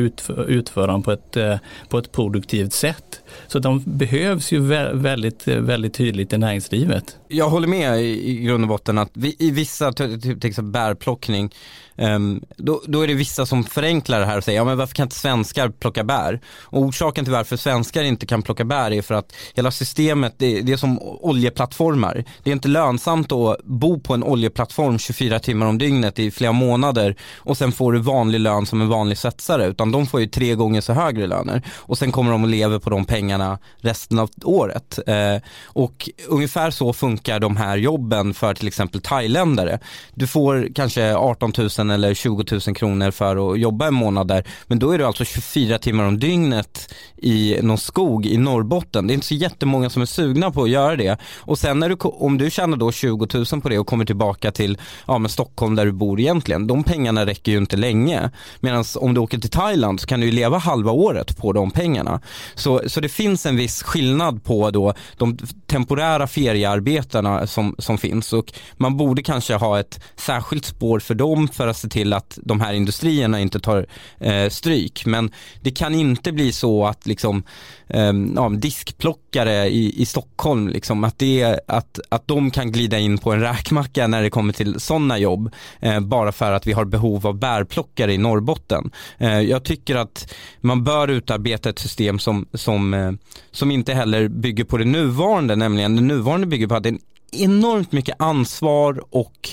utföra 0.47 0.87
dem 0.87 1.03
på 1.03 1.11
ett, 1.11 1.37
eh, 1.37 1.57
på 1.89 1.97
ett 1.97 2.11
produktivt 2.11 2.73
sätt. 2.73 3.21
Så 3.47 3.59
de 3.59 3.83
behövs 3.85 4.51
ju 4.51 4.59
väldigt, 4.93 5.47
eh, 5.47 5.57
väldigt 5.57 5.93
tydligt 5.93 6.33
i 6.33 6.37
näringslivet. 6.37 7.17
Jag 7.27 7.49
håller 7.49 7.67
med 7.67 8.01
i 8.01 8.35
grund 8.35 8.63
och 8.63 8.67
botten 8.67 8.97
att 8.97 9.11
vi, 9.13 9.35
i 9.39 9.51
vissa, 9.51 9.93
till 9.93 10.37
exempel 10.43 10.63
bärplockning, 10.63 11.53
ehm, 11.95 12.41
då, 12.57 12.81
då, 12.87 13.01
är 13.01 13.07
det 13.07 13.13
vissa 13.13 13.45
som 13.45 13.63
förenklar 13.63 14.19
det 14.19 14.25
här 14.25 14.37
och 14.37 14.43
säger, 14.43 14.59
ja 14.59 14.63
men 14.63 14.77
varför 14.77 14.95
kan 14.95 15.03
inte 15.03 15.15
svenskar 15.15 15.69
plocka 15.69 16.03
bär? 16.03 16.41
Och 16.61 16.81
orsaken 16.81 17.25
till 17.25 17.33
varför 17.33 17.57
svenskar 17.57 18.03
inte 18.03 18.25
kan 18.25 18.41
plocka 18.41 18.63
bär 18.65 18.91
är 18.91 19.01
för 19.01 19.15
att 19.15 19.35
hela 19.53 19.71
systemet, 19.71 20.33
det, 20.37 20.61
det 20.61 20.73
är 20.73 20.77
som 20.77 20.99
oljeplattformar. 21.01 22.25
Det 22.43 22.49
är 22.49 22.53
inte 22.53 22.67
lönsamt 22.67 23.31
att 23.31 23.63
bo 23.63 23.99
på 23.99 24.13
en 24.13 24.23
oljeplattform 24.23 24.60
24 24.99 25.39
timmar 25.39 25.65
om 25.65 25.77
dygnet 25.77 26.19
i 26.19 26.31
flera 26.31 26.51
månader 26.51 27.15
och 27.37 27.57
sen 27.57 27.71
får 27.71 27.93
du 27.93 27.99
vanlig 27.99 28.39
lön 28.39 28.65
som 28.65 28.81
en 28.81 28.89
vanlig 28.89 29.17
svetsare, 29.17 29.65
utan 29.65 29.91
de 29.91 30.07
får 30.07 30.19
ju 30.19 30.27
tre 30.27 30.55
gånger 30.55 30.81
så 30.81 30.93
högre 30.93 31.27
löner. 31.27 31.61
Och 31.77 31.97
sen 31.97 32.11
kommer 32.11 32.31
de 32.31 32.43
att 32.43 32.49
leva 32.49 32.79
på 32.79 32.89
de 32.89 33.05
pengarna 33.05 33.59
resten 33.77 34.19
av 34.19 34.29
året. 34.43 34.99
Eh, 35.07 35.41
och 35.65 36.09
ungefär 36.27 36.71
så 36.71 36.93
funkar 36.93 37.39
de 37.39 37.57
här 37.57 37.77
jobben 37.77 38.33
för 38.33 38.53
till 38.53 38.67
exempel 38.67 39.01
thailändare. 39.01 39.79
Du 40.13 40.27
får 40.27 40.67
kanske 40.75 41.15
18 41.15 41.53
000 41.77 41.91
eller 41.91 42.13
20 42.13 42.45
000 42.67 42.75
kronor 42.75 43.11
för 43.11 43.53
att 43.53 43.59
jobba 43.59 43.87
en 43.87 43.93
månad 43.93 44.27
där. 44.27 44.43
Men 44.67 44.79
då 44.79 44.91
är 44.91 44.97
du 44.97 45.05
alltså 45.05 45.25
24 45.25 45.77
timmar 45.77 46.03
om 46.03 46.19
dygnet 46.19 46.93
i 47.17 47.59
någon 47.61 47.77
skog 47.77 48.25
i 48.25 48.37
Norrbotten. 48.37 49.07
Det 49.07 49.13
är 49.13 49.15
inte 49.15 49.27
så 49.27 49.35
jättemånga 49.35 49.89
som 49.89 50.01
är 50.01 50.05
sugna 50.05 50.51
på 50.51 50.63
att 50.63 50.69
göra 50.69 50.95
det. 50.95 51.17
Och 51.39 51.59
sen 51.59 51.79
när 51.79 51.89
du, 51.89 51.95
om 51.95 52.37
du 52.37 52.49
tjänar 52.49 52.77
då 52.77 52.91
20 52.91 53.27
000 53.51 53.61
på 53.61 53.69
det 53.69 53.79
och 53.79 53.87
kommer 53.87 54.05
tillbaka 54.05 54.40
till 54.49 54.77
ja, 55.07 55.17
men 55.17 55.29
Stockholm 55.29 55.75
där 55.75 55.85
du 55.85 55.91
bor 55.91 56.19
egentligen, 56.19 56.67
de 56.67 56.83
pengarna 56.83 57.25
räcker 57.25 57.51
ju 57.51 57.57
inte 57.57 57.77
länge. 57.77 58.29
Medan 58.59 58.83
om 58.95 59.13
du 59.13 59.21
åker 59.21 59.37
till 59.37 59.49
Thailand 59.49 59.99
så 59.99 60.07
kan 60.07 60.19
du 60.19 60.25
ju 60.25 60.31
leva 60.31 60.57
halva 60.57 60.91
året 60.91 61.37
på 61.37 61.53
de 61.53 61.71
pengarna. 61.71 62.21
Så, 62.55 62.81
så 62.87 62.99
det 62.99 63.09
finns 63.09 63.45
en 63.45 63.55
viss 63.55 63.83
skillnad 63.83 64.43
på 64.43 64.71
då 64.71 64.93
de 65.17 65.37
temporära 65.67 66.27
feriearbetarna 66.27 67.47
som, 67.47 67.75
som 67.77 67.97
finns 67.97 68.33
och 68.33 68.53
man 68.77 68.97
borde 68.97 69.23
kanske 69.23 69.55
ha 69.55 69.79
ett 69.79 69.99
särskilt 70.15 70.65
spår 70.65 70.99
för 70.99 71.15
dem 71.15 71.47
för 71.47 71.67
att 71.67 71.77
se 71.77 71.87
till 71.87 72.13
att 72.13 72.39
de 72.43 72.61
här 72.61 72.73
industrierna 72.73 73.39
inte 73.39 73.59
tar 73.59 73.85
eh, 74.19 74.49
stryk. 74.49 75.05
Men 75.05 75.31
det 75.61 75.71
kan 75.71 75.95
inte 75.95 76.31
bli 76.31 76.51
så 76.51 76.85
att 76.85 77.07
liksom 77.07 77.43
eh, 77.87 78.13
ja, 78.35 78.49
diskplockare 78.49 79.67
i, 79.69 80.01
i 80.01 80.05
Stockholm, 80.05 80.67
liksom, 80.67 81.03
att, 81.03 81.19
det, 81.19 81.59
att, 81.67 81.99
att 82.09 82.27
de 82.27 82.51
kan 82.51 82.71
glida 82.71 82.99
in 82.99 83.17
på 83.17 83.31
en 83.31 83.41
räkmacka 83.41 84.07
när 84.07 84.21
det 84.21 84.29
kommer 84.31 84.53
till 84.53 84.79
sådana 84.79 85.17
jobb. 85.17 85.53
Eh, 85.79 85.99
bara 85.99 86.31
för 86.31 86.51
att 86.51 86.67
vi 86.67 86.73
har 86.73 86.85
behov 86.85 87.27
av 87.27 87.39
bärplockare 87.39 88.13
i 88.13 88.17
Norrbotten. 88.17 88.91
Eh, 89.17 89.39
jag 89.39 89.63
tycker 89.63 89.95
att 89.95 90.33
man 90.61 90.83
bör 90.83 91.07
utarbeta 91.07 91.69
ett 91.69 91.79
system 91.79 92.19
som, 92.19 92.45
som, 92.53 92.93
eh, 92.93 93.11
som 93.51 93.71
inte 93.71 93.93
heller 93.93 94.27
bygger 94.27 94.63
på 94.63 94.77
det 94.77 94.85
nuvarande, 94.85 95.55
nämligen 95.55 95.95
det 95.95 96.01
nuvarande 96.01 96.47
bygger 96.47 96.67
på 96.67 96.75
att 96.75 96.83
det 96.83 96.89
är 96.89 96.97
enormt 97.31 97.91
mycket 97.91 98.15
ansvar 98.19 99.03
och 99.09 99.49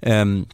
um, 0.00 0.46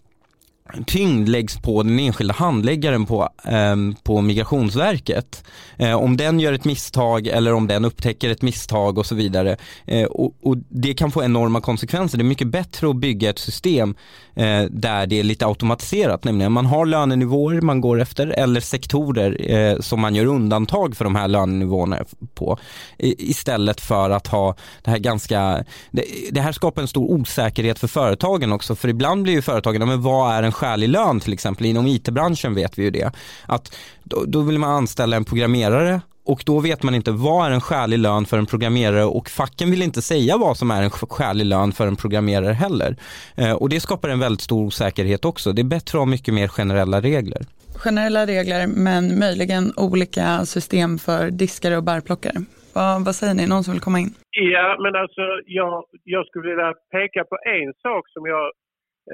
tyngd 0.87 1.29
läggs 1.29 1.57
på 1.57 1.83
den 1.83 1.99
enskilda 1.99 2.35
handläggaren 2.35 3.07
på, 3.07 3.29
eh, 3.45 3.77
på 4.03 4.21
Migrationsverket. 4.21 5.45
Eh, 5.77 5.95
om 5.95 6.17
den 6.17 6.41
gör 6.41 6.53
ett 6.53 6.65
misstag 6.65 7.27
eller 7.27 7.55
om 7.55 7.67
den 7.67 7.85
upptäcker 7.85 8.31
ett 8.31 8.43
misstag 8.43 8.99
och 8.99 9.07
så 9.07 9.15
vidare. 9.15 9.57
Eh, 9.87 10.05
och, 10.05 10.35
och, 10.43 10.57
det 10.69 10.95
kan 10.95 11.11
få 11.11 11.23
enorma 11.23 11.61
konsekvenser. 11.61 12.19
Det 12.19 12.23
är 12.23 12.25
mycket 12.25 12.49
bättre 12.49 12.91
att 12.91 12.97
bygga 12.97 13.31
ett 13.31 13.39
system 13.39 13.95
eh, 14.35 14.63
där 14.71 15.07
det 15.07 15.21
är 15.21 15.23
lite 15.23 15.47
automatiserat, 15.47 16.25
nämligen 16.25 16.53
man 16.53 16.67
har 16.67 16.87
lönenivåer 16.87 17.61
man 17.61 17.81
går 17.81 18.01
efter 18.01 18.27
eller 18.27 18.61
sektorer 18.61 19.51
eh, 19.51 19.81
som 19.81 20.01
man 20.01 20.15
gör 20.15 20.27
undantag 20.27 20.97
för 20.97 21.05
de 21.05 21.15
här 21.15 21.29
lönenivåerna 21.29 21.99
på. 22.35 22.59
Istället 22.99 23.81
för 23.81 24.11
att 24.11 24.27
ha 24.27 24.57
det 24.83 24.91
här 24.91 24.99
ganska, 24.99 25.65
det, 25.91 26.05
det, 26.31 26.41
här 26.41 26.53
skapar 26.53 26.83
en 26.83 26.89
stor 26.89 27.11
osäkerhet 27.11 27.79
för 27.79 27.89
företagen 27.89 28.53
också, 28.53 28.75
för 28.75 28.89
ibland 28.89 29.23
blir 29.23 29.33
ju 29.33 29.43
företagen, 29.43 29.89
men 29.89 30.03
vad 30.03 30.35
är 30.35 30.43
en 30.43 30.53
skälig 30.65 30.89
lön 30.89 31.21
till 31.21 31.33
exempel? 31.33 31.67
Inom 31.67 31.87
it-branschen 31.87 32.55
vet 32.55 32.79
vi 32.79 32.83
ju 32.83 32.91
det. 32.91 33.13
Att 33.49 33.77
då, 34.03 34.25
då 34.27 34.41
vill 34.43 34.59
man 34.59 34.71
anställa 34.71 35.17
en 35.17 35.25
programmerare 35.25 36.01
och 36.27 36.43
då 36.47 36.61
vet 36.61 36.83
man 36.83 36.95
inte 36.95 37.11
vad 37.13 37.47
är 37.47 37.51
en 37.51 37.61
skälig 37.61 37.99
lön 37.99 38.25
för 38.25 38.39
en 38.39 38.47
programmerare 38.47 39.05
och 39.05 39.29
facken 39.29 39.71
vill 39.71 39.83
inte 39.83 40.03
säga 40.03 40.37
vad 40.37 40.57
som 40.57 40.71
är 40.71 40.83
en 40.83 40.91
skälig 40.91 41.47
lön 41.47 41.73
för 41.73 41.87
en 41.87 41.97
programmerare 41.97 42.53
heller. 42.53 42.97
Eh, 43.37 43.53
och 43.53 43.69
det 43.69 43.81
skapar 43.81 44.09
en 44.09 44.21
väldigt 44.21 44.41
stor 44.41 44.65
osäkerhet 44.67 45.25
också. 45.25 45.53
Det 45.53 45.63
är 45.63 45.65
bättre 45.77 45.99
att 45.99 46.05
ha 46.05 46.07
mycket 46.07 46.35
mer 46.35 46.49
generella 46.49 47.01
regler. 47.01 47.43
Generella 47.85 48.27
regler 48.27 48.67
men 48.67 49.19
möjligen 49.19 49.73
olika 49.77 50.45
system 50.45 50.99
för 50.99 51.31
diskare 51.31 51.77
och 51.77 51.85
bärplockare. 51.85 52.39
Vad, 52.75 53.05
vad 53.05 53.15
säger 53.15 53.35
ni, 53.35 53.47
någon 53.47 53.65
som 53.65 53.73
vill 53.75 53.87
komma 53.89 54.01
in? 54.01 54.13
Ja, 54.31 54.77
men 54.83 54.93
alltså 55.03 55.23
jag, 55.47 55.85
jag 56.15 56.27
skulle 56.27 56.49
vilja 56.51 56.73
peka 56.97 57.25
på 57.31 57.37
en 57.59 57.71
sak 57.87 58.05
som 58.15 58.23
jag, 58.33 58.47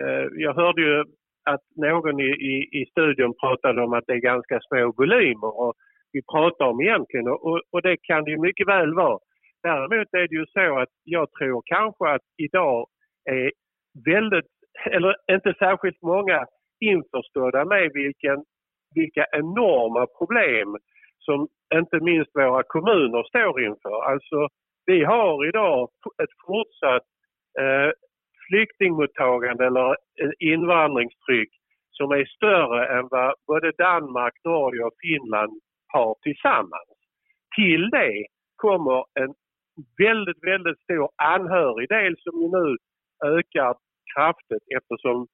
eh, 0.00 0.26
jag 0.45 0.54
hörde 0.54 0.80
ju 0.88 0.97
att 1.44 1.61
någon 1.76 2.20
i, 2.20 2.30
i, 2.52 2.80
i 2.80 2.87
studion 2.90 3.35
pratade 3.40 3.82
om 3.82 3.92
att 3.92 4.04
det 4.06 4.12
är 4.12 4.30
ganska 4.32 4.61
små 4.61 4.92
volymer. 4.97 5.61
Och 5.61 5.75
vi 6.12 6.20
pratar 6.32 6.64
om 6.66 6.80
egentligen 6.80 7.28
och, 7.28 7.61
och 7.73 7.82
det 7.82 7.97
kan 8.02 8.25
det 8.25 8.30
ju 8.30 8.40
mycket 8.40 8.68
väl 8.68 8.94
vara. 8.94 9.18
Däremot 9.62 10.09
är 10.12 10.28
det 10.28 10.37
ju 10.37 10.47
så 10.47 10.78
att 10.78 10.88
jag 11.04 11.32
tror 11.32 11.62
kanske 11.64 12.09
att 12.09 12.26
idag 12.37 12.87
är 13.30 13.52
väldigt, 14.04 14.50
eller 14.90 15.16
inte 15.32 15.54
särskilt 15.59 16.02
många 16.02 16.47
införstådda 16.80 17.64
med 17.64 17.90
vilken, 17.94 18.44
vilka 18.94 19.26
enorma 19.32 20.06
problem 20.18 20.76
som 21.18 21.49
inte 21.75 22.00
minst 22.00 22.30
våra 22.35 22.62
kommuner 22.62 23.23
står 23.23 23.62
inför. 23.62 24.02
Alltså 24.11 24.49
vi 24.87 25.04
har 25.04 25.49
idag 25.49 25.88
ett 26.23 26.35
fortsatt 26.47 27.06
eh, 27.61 27.90
flyktingmottagande 28.50 29.66
eller 29.66 29.97
invandringstryck 30.38 31.50
som 31.90 32.11
är 32.11 32.25
större 32.25 32.99
än 32.99 33.09
vad 33.11 33.35
både 33.47 33.73
Danmark, 33.78 34.35
Norge 34.45 34.83
och 34.85 34.97
Finland 35.02 35.52
har 35.92 36.14
tillsammans. 36.23 36.90
Till 37.57 37.90
det 37.90 38.26
kommer 38.57 39.04
en 39.21 39.33
väldigt, 39.99 40.45
väldigt 40.52 40.80
stor 40.80 41.09
anhörig 41.16 41.88
del 41.88 42.14
som 42.19 42.35
ju 42.42 42.49
nu 42.59 42.76
ökar 43.37 43.75
kraftigt 44.14 44.66
eftersom 44.78 45.26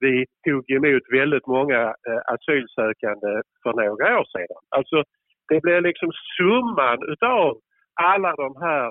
vi 0.00 0.26
tog 0.46 0.70
emot 0.70 1.02
väldigt 1.12 1.46
många 1.46 1.80
eh, 2.08 2.22
asylsökande 2.34 3.42
för 3.62 3.72
några 3.72 4.20
år 4.20 4.26
sedan. 4.34 4.62
Alltså 4.76 5.02
det 5.48 5.60
blir 5.60 5.80
liksom 5.80 6.10
summan 6.36 6.98
utav 7.12 7.60
alla 7.94 8.32
de 8.36 8.56
här 8.62 8.86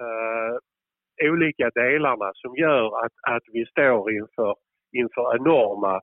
eh, 0.00 0.54
olika 1.22 1.70
delarna 1.74 2.30
som 2.34 2.56
gör 2.56 3.04
att, 3.04 3.12
att 3.34 3.42
vi 3.52 3.66
står 3.66 4.12
inför, 4.12 4.54
inför 4.92 5.36
enorma 5.36 6.00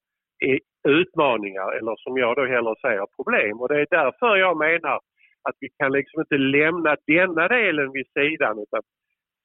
utmaningar 0.87 1.77
eller 1.77 1.95
som 1.95 2.17
jag 2.17 2.35
då 2.35 2.45
hellre 2.45 2.75
säger 2.81 3.05
problem. 3.17 3.61
Och 3.61 3.69
det 3.69 3.81
är 3.81 3.87
därför 3.89 4.35
jag 4.35 4.57
menar 4.57 4.99
att 5.47 5.57
vi 5.59 5.69
kan 5.79 5.91
liksom 5.91 6.19
inte 6.19 6.37
lämna 6.37 6.95
denna 7.07 7.47
delen 7.47 7.91
vid 7.91 8.07
sidan 8.17 8.59
utan 8.59 8.81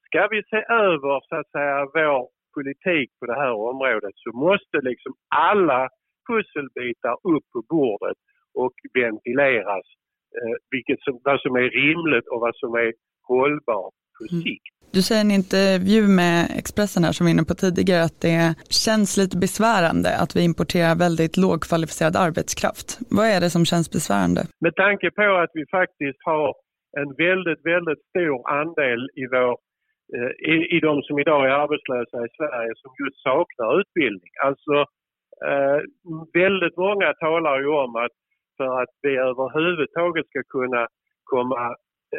ska 0.07 0.29
vi 0.31 0.43
se 0.43 0.61
över 0.89 1.21
så 1.29 1.37
att 1.37 1.51
säga 1.51 1.87
vår 1.95 2.29
politik 2.55 3.11
på 3.19 3.27
det 3.27 3.39
här 3.43 3.53
området 3.53 4.15
så 4.15 4.31
måste 4.33 4.77
liksom 4.81 5.13
alla 5.35 5.89
pusselbitar 6.29 7.17
upp 7.33 7.47
på 7.53 7.63
bordet 7.69 8.19
och 8.55 8.75
ventileras 8.95 9.87
eh, 10.39 10.57
vilket 10.71 11.01
som, 11.03 11.21
vad 11.25 11.41
som 11.41 11.57
är 11.57 11.69
rimligt 11.81 12.29
och 12.29 12.41
vad 12.41 12.57
som 12.57 12.75
är 12.75 12.93
hållbart 13.29 13.95
på 14.19 14.25
mm. 14.31 14.43
sikt. 14.43 14.75
Du 14.97 15.01
säger 15.03 15.23
i 15.23 15.27
en 15.29 15.39
intervju 15.41 16.03
med 16.23 16.39
Expressen 16.61 17.05
här 17.05 17.13
som 17.13 17.23
vi 17.25 17.29
var 17.29 17.35
inne 17.35 17.51
på 17.51 17.57
tidigare 17.65 18.03
att 18.09 18.21
det 18.29 18.41
känns 18.85 19.11
lite 19.21 19.37
besvärande 19.47 20.11
att 20.23 20.33
vi 20.37 20.41
importerar 20.51 20.95
väldigt 21.07 21.35
lågkvalificerad 21.45 22.17
arbetskraft. 22.27 22.89
Vad 23.19 23.27
är 23.35 23.41
det 23.45 23.51
som 23.57 23.65
känns 23.71 23.89
besvärande? 23.97 24.41
Med 24.67 24.75
tanke 24.85 25.07
på 25.19 25.29
att 25.43 25.53
vi 25.59 25.65
faktiskt 25.79 26.21
har 26.31 26.49
en 27.01 27.11
väldigt, 27.27 27.63
väldigt 27.73 28.03
stor 28.11 28.39
andel 28.61 29.01
i, 29.23 29.25
vår, 29.35 29.53
eh, 30.17 30.33
i, 30.53 30.55
i 30.77 30.79
de 30.89 30.95
som 31.07 31.15
idag 31.25 31.43
är 31.49 31.55
arbetslösa 31.65 32.17
i 32.27 32.31
Sverige 32.39 32.73
som 32.83 32.91
just 33.03 33.19
saknar 33.29 33.71
utbildning. 33.81 34.33
Alltså 34.49 34.75
eh, 35.49 35.79
väldigt 36.43 36.77
många 36.87 37.09
talar 37.25 37.57
ju 37.65 37.71
om 37.85 37.93
att 38.05 38.17
för 38.59 38.73
att 38.83 38.95
vi 39.07 39.13
överhuvudtaget 39.31 40.27
ska 40.29 40.43
kunna 40.59 40.83
komma 41.25 41.63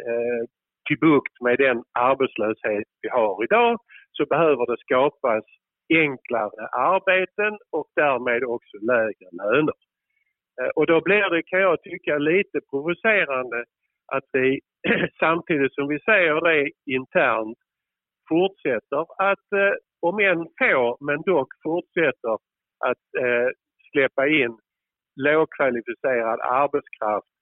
eh, 0.00 0.42
Typ 0.88 1.00
till 1.00 1.08
bukt 1.08 1.40
med 1.40 1.58
den 1.58 1.82
arbetslöshet 1.92 2.88
vi 3.02 3.08
har 3.08 3.44
idag 3.44 3.78
så 4.12 4.26
behöver 4.26 4.66
det 4.66 4.80
skapas 4.80 5.44
enklare 5.94 6.66
arbeten 6.72 7.58
och 7.70 7.88
därmed 7.96 8.44
också 8.44 8.76
lägre 8.92 9.28
löner. 9.32 9.74
Eh, 10.60 10.70
och 10.76 10.86
då 10.86 11.00
blir 11.00 11.30
det, 11.30 11.42
kan 11.42 11.60
jag 11.60 11.82
tycka, 11.82 12.18
lite 12.18 12.60
provocerande 12.70 13.64
att 14.12 14.24
vi 14.32 14.60
samtidigt 15.20 15.74
som 15.74 15.88
vi 15.88 15.98
säger 16.00 16.40
det 16.40 16.70
internt 16.86 17.58
fortsätter 18.28 19.04
att, 19.30 19.46
eh, 19.52 19.74
om 20.00 20.18
än 20.18 20.46
få, 20.58 20.96
men 21.00 21.22
dock 21.22 21.48
fortsätter 21.62 22.36
att 22.88 23.04
eh, 23.18 23.48
släppa 23.92 24.28
in 24.28 24.58
lågkvalificerad 25.16 26.40
arbetskraft 26.40 27.32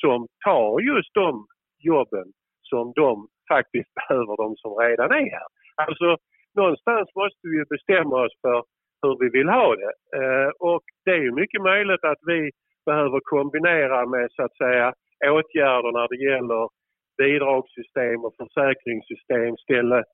som 0.00 0.26
tar 0.44 0.80
just 0.80 1.14
de 1.14 1.46
jobben 1.84 2.26
som 2.62 2.92
de 2.96 3.28
faktiskt 3.48 3.90
behöver, 4.00 4.36
de 4.36 4.56
som 4.56 4.72
redan 4.84 5.10
är 5.12 5.30
här. 5.30 5.48
Alltså 5.86 6.16
någonstans 6.54 7.08
måste 7.14 7.44
vi 7.52 7.64
bestämma 7.64 8.16
oss 8.24 8.36
för 8.42 8.64
hur 9.02 9.16
vi 9.20 9.28
vill 9.38 9.48
ha 9.48 9.76
det. 9.76 9.92
Eh, 10.18 10.50
och 10.58 10.82
det 11.04 11.10
är 11.10 11.22
ju 11.26 11.32
mycket 11.32 11.62
möjligt 11.62 12.04
att 12.04 12.22
vi 12.26 12.50
behöver 12.86 13.20
kombinera 13.20 14.06
med 14.06 14.28
så 14.32 14.42
att 14.42 14.56
säga 14.56 14.94
åtgärder 15.24 15.92
när 15.92 16.08
det 16.08 16.24
gäller 16.30 16.68
bidragssystem 17.18 18.24
och 18.24 18.34
försäkringssystem, 18.36 19.56
ställa, 19.56 20.04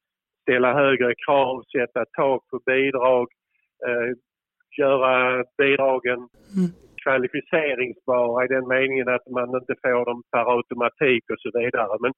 ställa 0.43 0.75
högre 0.75 1.15
krav, 1.27 1.63
sätta 1.63 2.05
tak 2.05 2.49
på 2.51 2.61
bidrag, 2.67 3.29
eh, 3.87 4.17
göra 4.79 5.45
bidragen 5.59 6.19
mm 6.57 6.90
kvalificeringsbara 7.03 8.45
i 8.45 8.49
den 8.55 8.67
meningen 8.75 9.09
att 9.09 9.27
man 9.39 9.49
inte 9.61 9.75
får 9.83 10.05
dem 10.11 10.23
per 10.33 10.45
automatik 10.57 11.25
och 11.33 11.41
så 11.45 11.51
vidare. 11.59 11.95
Men 12.05 12.13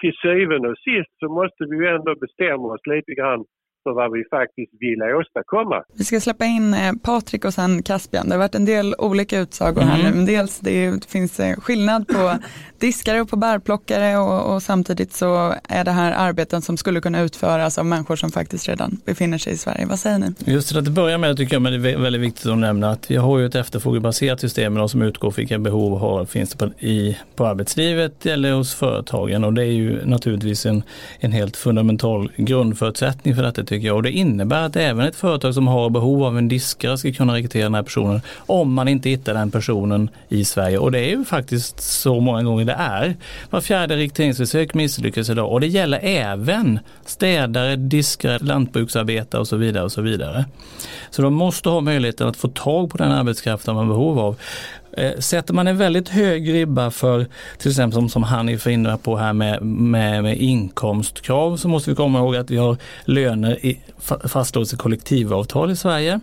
till 0.00 0.16
syvende 0.26 0.68
och 0.72 0.82
sist 0.88 1.12
så 1.20 1.26
måste 1.38 1.62
vi 1.68 1.74
ju 1.80 1.86
ändå 1.96 2.12
bestämma 2.24 2.66
oss 2.74 2.86
lite 2.94 3.12
grann 3.18 3.42
för 3.86 3.94
vad 3.94 4.12
vi 4.12 4.24
faktiskt 4.30 4.72
vill 4.80 5.02
åstadkomma. 5.20 5.84
Vi 5.98 6.04
ska 6.04 6.20
släppa 6.20 6.44
in 6.44 6.74
eh, 6.74 6.92
Patrik 7.02 7.44
och 7.44 7.54
sen 7.54 7.82
Caspian. 7.82 8.28
Det 8.28 8.34
har 8.34 8.38
varit 8.38 8.54
en 8.54 8.64
del 8.64 8.94
olika 8.98 9.38
utsagor 9.38 9.82
mm. 9.82 9.94
här 9.94 10.12
nu. 10.12 10.26
Dels 10.26 10.60
det 10.60 11.06
finns 11.08 11.40
eh, 11.40 11.56
skillnad 11.56 12.08
på 12.08 12.32
diskare 12.78 13.20
och 13.20 13.28
på 13.28 13.36
bärplockare 13.36 14.18
och, 14.18 14.54
och, 14.54 14.62
samtidigt 14.62 15.12
så 15.12 15.54
är 15.68 15.84
det 15.84 15.90
här 15.90 16.12
arbeten 16.12 16.62
som 16.62 16.76
skulle 16.76 17.00
kunna 17.00 17.20
utföras 17.20 17.78
av 17.78 17.86
människor 17.86 18.16
som 18.16 18.30
faktiskt 18.30 18.68
redan 18.68 19.00
befinner 19.04 19.38
sig 19.38 19.52
i 19.52 19.56
Sverige. 19.56 19.86
Vad 19.86 19.98
säger 19.98 20.18
ni? 20.18 20.26
Just 20.38 20.72
det, 20.72 20.78
att 20.78 20.88
börja 20.88 21.18
med 21.18 21.36
tycker 21.36 21.54
jag 21.54 21.62
men 21.62 21.82
det 21.82 21.90
är 21.90 21.98
väldigt 21.98 22.22
viktigt 22.22 22.46
att 22.46 22.58
nämna 22.58 22.90
att 22.90 23.10
vi 23.10 23.16
har 23.16 23.38
ju 23.38 23.46
ett 23.46 23.54
efterfrågebaserat 23.54 24.40
system 24.40 24.88
som 24.88 25.02
utgår 25.02 25.30
från 25.30 25.42
vilka 25.42 25.58
behov 25.58 25.98
har, 25.98 26.24
finns 26.24 26.50
det 26.50 26.58
på, 26.58 26.84
i, 26.84 27.18
på 27.36 27.46
arbetslivet 27.46 28.26
eller 28.26 28.52
hos 28.52 28.74
företagen 28.74 29.44
och 29.44 29.52
det 29.52 29.62
är 29.62 29.72
ju 29.72 30.06
naturligtvis 30.06 30.66
en, 30.66 30.82
en 31.20 31.32
helt 31.32 31.56
fundamental 31.56 32.32
grundförutsättning 32.36 33.36
för 33.36 33.42
detta 33.42 33.64
tycker 33.76 33.86
jag. 33.86 33.96
Och 33.96 34.02
det 34.02 34.12
innebär 34.12 34.62
att 34.62 34.76
även 34.76 35.06
ett 35.06 35.16
företag 35.16 35.54
som 35.54 35.66
har 35.66 35.90
behov 35.90 36.24
av 36.24 36.38
en 36.38 36.48
diskare 36.48 36.98
ska 36.98 37.12
kunna 37.12 37.34
rekrytera 37.34 37.62
den 37.62 37.74
här 37.74 37.82
personen 37.82 38.20
om 38.38 38.74
man 38.74 38.88
inte 38.88 39.08
hittar 39.08 39.34
den 39.34 39.50
personen 39.50 40.10
i 40.28 40.44
Sverige. 40.44 40.78
Och 40.78 40.92
det 40.92 40.98
är 40.98 41.08
ju 41.08 41.24
faktiskt 41.24 41.80
så 41.80 42.20
många 42.20 42.42
gånger 42.42 42.64
det 42.64 42.72
är. 42.72 43.16
Var 43.50 43.60
fjärde 43.60 43.96
rekryteringsförsök 43.96 44.74
misslyckas 44.74 45.30
idag 45.30 45.52
och 45.52 45.60
det 45.60 45.66
gäller 45.66 46.00
även 46.02 46.78
städare, 47.04 47.76
diskare, 47.76 48.38
lantbruksarbetare 48.38 49.40
och 49.40 49.48
så 49.48 49.56
vidare. 49.56 49.84
och 49.84 49.92
Så 49.92 50.02
vidare. 50.02 50.44
Så 51.10 51.22
de 51.22 51.34
måste 51.34 51.68
ha 51.68 51.80
möjligheten 51.80 52.28
att 52.28 52.36
få 52.36 52.48
tag 52.48 52.90
på 52.90 52.98
den 52.98 53.12
arbetskraften 53.12 53.74
man 53.74 53.86
har 53.86 53.94
behov 53.94 54.18
av. 54.18 54.36
Eh, 54.96 55.18
sätter 55.18 55.54
man 55.54 55.66
en 55.66 55.76
väldigt 55.76 56.08
hög 56.08 56.52
ribba 56.52 56.90
för 56.90 57.26
till 57.58 57.70
exempel 57.70 57.92
som, 57.92 58.08
som 58.08 58.22
han 58.22 58.48
är 58.48 58.68
inne 58.68 58.96
på 58.96 59.16
här 59.16 59.32
med, 59.32 59.62
med, 59.62 60.22
med, 60.22 60.38
inkomstkrav 60.38 61.56
så 61.56 61.68
måste 61.68 61.90
vi 61.90 61.96
komma 61.96 62.18
ihåg 62.18 62.36
att 62.36 62.50
vi 62.50 62.56
har 62.56 62.76
löner 63.04 63.66
i, 63.66 63.80
fastslås 64.24 64.72
i 64.72 64.76
kollektivavtal 64.76 65.70
i 65.70 65.76
Sverige. 65.76 66.20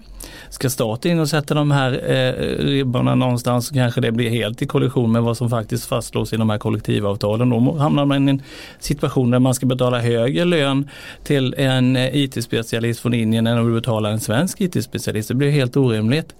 Ska 0.49 0.69
staten 0.69 1.11
in 1.11 1.19
och 1.19 1.29
sätta 1.29 1.53
de 1.53 1.71
här 1.71 2.11
eh, 2.11 2.33
ribborna 2.65 3.15
någonstans 3.15 3.67
så 3.67 3.73
kanske 3.73 4.01
det 4.01 4.11
blir 4.11 4.29
helt 4.29 4.61
i 4.61 4.65
kollision 4.65 5.11
med 5.11 5.23
vad 5.23 5.37
som 5.37 5.49
faktiskt 5.49 5.85
fastslås 5.85 6.33
i 6.33 6.37
de 6.37 6.49
här 6.49 6.57
kollektivavtalen. 6.57 7.49
Då 7.49 7.77
hamnar 7.77 8.05
man 8.05 8.29
i 8.29 8.31
en 8.31 8.41
situation 8.79 9.31
där 9.31 9.39
man 9.39 9.53
ska 9.53 9.65
betala 9.65 9.99
högre 9.99 10.45
lön 10.45 10.89
till 11.23 11.53
en 11.57 11.95
eh, 11.95 12.15
IT-specialist 12.15 13.01
från 13.01 13.13
Indien 13.13 13.47
än 13.47 13.57
om 13.57 13.67
du 13.67 13.73
betalar 13.73 14.11
en 14.11 14.19
svensk 14.19 14.61
IT-specialist. 14.61 15.27
Det 15.27 15.35
blir 15.35 15.51
helt 15.51 15.77
orimligt. 15.77 16.35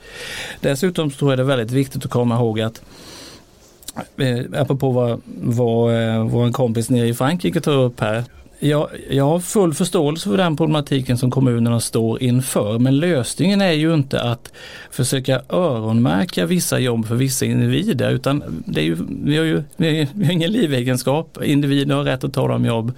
Dessutom 0.62 1.12
så 1.12 1.30
är 1.30 1.38
det 1.38 1.44
väldigt 1.44 1.72
viktigt 1.72 2.06
att 2.06 2.12
komma 2.12 2.36
ihåg 2.36 2.62
att 2.62 2.82
eh, 4.18 4.62
apropå 4.62 4.92
vad, 4.92 5.22
vad 5.42 5.94
eh, 5.94 6.24
vår 6.24 6.52
kompis 6.52 6.90
nere 6.90 7.08
i 7.08 7.14
Frankrike 7.14 7.62
tar 7.62 7.78
upp 7.78 8.00
här 8.00 8.24
jag, 8.64 8.90
jag 9.10 9.26
har 9.26 9.40
full 9.40 9.74
förståelse 9.74 10.30
för 10.30 10.38
den 10.38 10.58
problematiken 10.58 11.18
som 11.18 11.32
kommunerna 11.32 11.80
står 11.80 12.24
inför 12.24 12.80
men 12.80 12.98
lösningen 12.98 13.62
är 13.62 13.72
ju 13.72 13.94
inte 13.94 14.22
att 14.22 14.52
försöka 14.92 15.42
öronmärka 15.50 16.46
vissa 16.46 16.80
jobb 16.80 17.08
för 17.08 17.16
vissa 17.16 17.46
individer 17.46 18.12
utan 18.12 18.64
det 18.66 18.82
är 18.82 18.86
ju, 18.86 18.98
vi, 19.24 19.38
har 19.38 19.46
ju 19.46 19.64
vi 19.76 20.26
har 20.26 20.32
ingen 20.32 20.52
livegenskap. 20.52 21.38
Individer 21.44 21.96
har 21.96 22.04
rätt 22.04 22.24
att 22.24 22.34
ta 22.34 22.48
de 22.48 22.66
jobb 22.66 22.92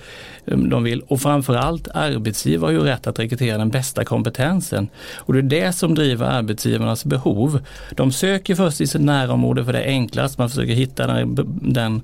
eh, 0.46 0.58
de 0.58 0.84
vill 0.84 1.02
och 1.02 1.22
framförallt 1.22 1.88
arbetsgivare 1.88 2.68
har 2.68 2.72
ju 2.72 2.80
rätt 2.80 3.08
att 3.08 3.20
rekrytera 3.20 3.58
den 3.58 3.70
bästa 3.70 4.06
kompetensen. 4.06 4.88
Och 5.18 5.34
det 5.34 5.40
är 5.40 5.66
det 5.66 5.74
som 5.74 5.96
driver 5.96 6.26
arbetsgivarnas 6.26 7.06
behov. 7.06 7.60
De 7.92 8.12
söker 8.12 8.56
först 8.56 8.82
i 8.82 8.88
sitt 8.88 9.02
närområde 9.02 9.66
för 9.66 9.74
det 9.74 9.80
är 9.80 9.88
enklast, 9.88 10.38
man 10.38 10.50
försöker 10.50 10.74
hitta 10.74 11.08
den, 11.08 11.36
den 11.62 12.02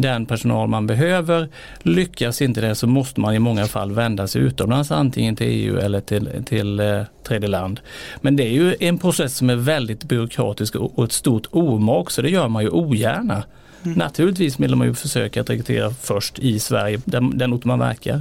den 0.00 0.26
personal 0.26 0.68
man 0.68 0.86
behöver. 0.86 1.48
Lyckas 1.82 2.42
inte 2.42 2.60
det 2.60 2.74
så 2.74 2.86
måste 2.86 3.20
man 3.20 3.34
i 3.34 3.38
många 3.38 3.64
fall 3.64 3.92
vända 3.92 4.26
sig 4.26 4.42
utomlands 4.42 4.90
antingen 4.92 5.36
till 5.36 5.46
EU 5.46 5.76
eller 5.76 6.00
till, 6.00 6.44
till 6.44 6.80
eh, 6.80 7.02
tredje 7.28 7.48
land. 7.48 7.80
Men 8.22 8.36
det 8.36 8.42
är 8.42 8.54
ju 8.62 8.74
en 8.80 8.98
process 8.98 9.36
som 9.36 9.50
är 9.50 9.56
väldigt 9.56 10.04
byråkratisk 10.04 10.76
och, 10.76 11.04
ett 11.04 11.12
stort 11.12 11.46
omak 11.50 12.10
så 12.10 12.22
det 12.22 12.30
gör 12.30 12.48
man 12.48 12.62
ju 12.62 12.70
ogärna. 12.70 13.38
Mm. 13.84 13.98
Naturligtvis 13.98 14.60
vill 14.60 14.76
man 14.76 14.86
ju 14.86 14.94
försöka 14.94 15.40
att 15.40 15.50
rekrytera 15.50 15.88
först 15.90 16.38
i 16.38 16.52
Sverige, 16.58 16.96
den, 17.06 17.38
den 17.38 17.52
ort 17.54 17.64
man 17.64 17.78
verkar. 17.78 18.18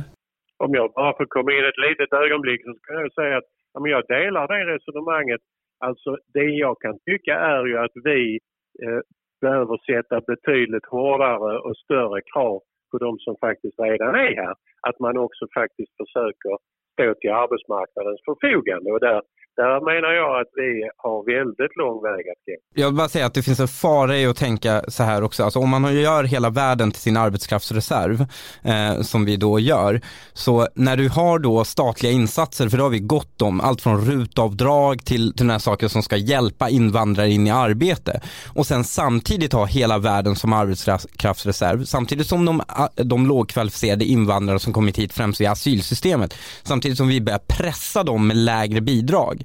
Om 0.66 0.72
jag 0.80 0.92
bara 1.00 1.14
får 1.18 1.26
komma 1.36 1.52
in 1.58 1.66
ett 1.72 1.82
litet 1.88 2.14
ögonblick 2.24 2.62
så 2.64 2.74
kan 2.88 2.96
jag 3.04 3.14
säga 3.14 3.38
att 3.38 3.50
ja, 3.74 3.88
jag 3.96 4.04
delar 4.08 4.48
det 4.48 4.62
resonemanget. 4.74 5.42
Alltså 5.88 6.18
det 6.34 6.50
jag 6.66 6.76
kan 6.84 6.96
tycka 7.10 7.34
är 7.54 7.66
ju 7.66 7.78
att 7.86 7.96
vi 8.04 8.40
eh, 8.84 9.02
behöver 9.42 9.78
sätta 9.90 10.22
betydligt 10.22 10.86
hårdare 10.86 11.60
och 11.60 11.78
större 11.78 12.22
krav 12.34 12.60
på 12.92 12.98
de 12.98 13.20
som 13.20 13.36
faktiskt 13.42 13.80
redan 13.80 14.16
är 14.16 14.36
här. 14.36 14.56
Att 14.88 15.00
man 15.00 15.18
också 15.18 15.46
faktiskt 15.54 15.94
försöker 16.02 16.54
stå 17.00 17.08
till 17.22 17.34
arbetsmarknadens 17.44 18.22
förfogande. 18.28 18.88
Och 18.96 19.02
där 19.08 19.22
där 19.62 19.80
menar 19.92 20.14
jag 20.14 20.42
att 20.42 20.52
vi 20.56 20.90
har 20.98 21.18
väldigt 21.36 21.76
lång 21.76 22.04
väg 22.04 22.24
att 22.34 22.42
gå. 22.46 22.82
Jag 22.82 22.88
vill 22.88 22.96
bara 22.96 23.08
säga 23.08 23.26
att 23.26 23.34
det 23.34 23.44
finns 23.44 23.60
en 23.60 23.68
fara 23.68 24.18
i 24.18 24.26
att 24.26 24.38
tänka 24.38 24.84
så 24.88 25.04
här 25.04 25.24
också. 25.24 25.44
Alltså 25.44 25.60
om 25.60 25.70
man 25.70 26.02
gör 26.02 26.24
hela 26.24 26.50
världen 26.50 26.92
till 26.92 27.02
sin 27.02 27.18
arbetskraftsreserv, 27.18 28.22
eh, 28.64 29.02
som 29.02 29.26
vi 29.26 29.38
då 29.38 29.60
gör, 29.60 30.02
så 30.34 30.68
när 30.76 30.98
du 30.98 31.10
har 31.10 31.40
då 31.40 31.64
statliga 31.64 32.12
insatser, 32.12 32.70
för 32.70 32.78
det 32.78 32.84
har 32.84 32.90
vi 32.90 33.00
gott 33.00 33.42
om 33.42 33.62
allt 33.62 33.82
från 33.82 34.06
rutavdrag 34.12 35.06
till, 35.06 35.34
till 35.34 35.46
den 35.46 35.50
här 35.50 35.60
saker 35.60 35.88
som 35.88 36.04
ska 36.04 36.16
hjälpa 36.18 36.70
invandrare 36.70 37.30
in 37.30 37.48
i 37.48 37.52
arbete 37.52 38.22
och 38.56 38.66
sen 38.66 38.84
samtidigt 38.84 39.54
ha 39.54 39.66
hela 39.66 39.98
världen 39.98 40.36
som 40.36 40.54
arbetskraftsreserv, 40.54 41.84
samtidigt 41.84 42.28
som 42.28 42.46
de, 42.46 42.62
de 42.96 43.28
lågkvalificerade 43.28 44.06
invandrare 44.06 44.60
som 44.60 44.74
kommit 44.74 45.00
hit 45.00 45.14
främst 45.14 45.42
via 45.42 45.52
asylsystemet, 45.52 46.38
samtidigt 46.64 46.89
som 46.96 47.08
vi 47.08 47.22
börjar 47.22 47.40
pressa 47.48 48.04
dem 48.04 48.28
med 48.28 48.38
lägre 48.38 48.82
bidrag 48.82 49.44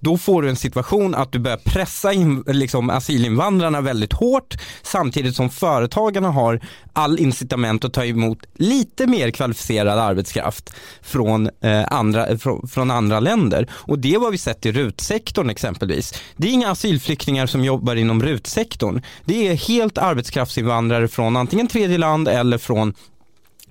då 0.00 0.18
får 0.18 0.42
du 0.42 0.48
en 0.48 0.56
situation 0.56 1.14
att 1.14 1.32
du 1.32 1.38
börjar 1.38 1.60
pressa 1.64 2.12
in, 2.12 2.44
liksom, 2.46 2.90
asylinvandrarna 2.90 3.80
väldigt 3.80 4.12
hårt 4.12 4.56
samtidigt 4.82 5.36
som 5.36 5.50
företagarna 5.50 6.30
har 6.30 6.60
all 6.92 7.18
incitament 7.18 7.84
att 7.84 7.92
ta 7.92 8.04
emot 8.04 8.38
lite 8.54 9.06
mer 9.06 9.30
kvalificerad 9.30 9.98
arbetskraft 9.98 10.74
från, 11.02 11.50
eh, 11.60 11.84
andra, 11.92 12.38
från, 12.38 12.68
från, 12.68 12.90
andra 12.90 13.20
länder. 13.20 13.66
Och 13.72 13.98
det 13.98 14.14
har 14.14 14.30
vi 14.30 14.38
sett 14.38 14.66
i 14.66 14.72
rutsektorn 14.72 15.50
exempelvis. 15.50 16.14
Det 16.36 16.48
är 16.48 16.52
inga 16.52 16.70
asylflyktingar 16.70 17.46
som 17.46 17.64
jobbar 17.64 17.96
inom 17.96 18.22
rutsektorn. 18.22 19.02
Det 19.24 19.48
är 19.48 19.54
helt 19.54 19.98
arbetskraftsinvandrare 19.98 21.08
från 21.08 21.36
antingen 21.36 21.66
tredje 21.66 21.98
land 21.98 22.28
eller 22.28 22.58
från 22.58 22.94